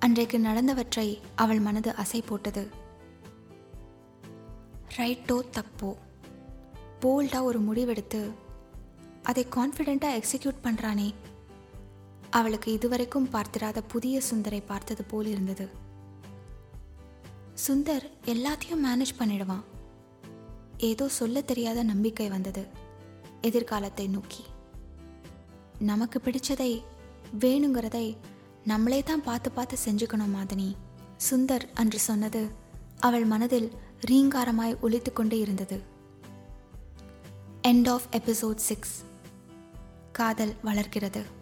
அன்றைக்கு 0.04 0.40
நடந்தவற்றை 0.40 1.20
அவள் 1.36 1.60
மனது 1.60 1.92
அசை 1.92 2.22
போட்டது. 2.26 2.70
ரைட்டோ 4.98 5.42
தப்போ? 5.52 5.96
போல்டாக 7.02 7.42
ஒரு 7.42 7.62
முடிவெடுத்து 7.62 8.32
அதை 9.24 9.48
கான்ஃபிடெண்ட்டாக 9.56 10.22
எக்ஸிக்யூட் 10.22 10.60
பண்ணுறானே 10.64 11.14
அவளுக்கு 12.30 12.72
இதுவரைக்கும் 12.72 13.30
பார்த்திராத 13.30 13.82
புதிய 13.82 14.22
சுந்தரை 14.32 14.62
பார்த்தது 14.66 15.04
போல் 15.04 15.26
இருந்தது. 15.26 15.70
சுந்தர் 17.68 18.12
எல்லாத்தையும் 18.26 18.84
மேனேஜ் 18.84 19.16
பண்ணிடுவான். 19.20 19.64
ஏதோ 20.78 21.08
சொல்ல 21.08 21.42
தெரியாத 21.42 21.84
நம்பிக்கை 21.84 22.30
வந்தது 22.30 22.68
எதிர்காலத்தை 23.42 24.08
நோக்கி. 24.08 24.44
நமக்கு 25.80 26.22
பிடிச்சதை 26.26 26.84
வேணுங்கிறதை 27.40 28.18
நம்மளே 28.66 29.04
தான் 29.04 29.24
பார்த்து 29.24 29.52
பார்த்து 29.52 29.78
செஞ்சுக்கணும் 29.86 30.36
மாதனி. 30.36 30.76
சுந்தர் 31.30 31.62
அன்று 31.74 32.00
சொன்னது 32.00 32.48
அவள் 33.00 33.26
மனதில் 33.26 33.72
ரீங்காரமாய் 34.08 34.80
ஒழித்து 34.80 35.14
கொண்டே 35.14 35.40
இருந்தது. 35.40 35.82
எண்ட் 37.64 37.90
ஆஃப் 37.90 38.08
எபிசோட் 38.12 38.56
சிக்ஸ் 38.56 39.04
காதல் 40.12 40.56
வளர்கிறது. 40.64 41.42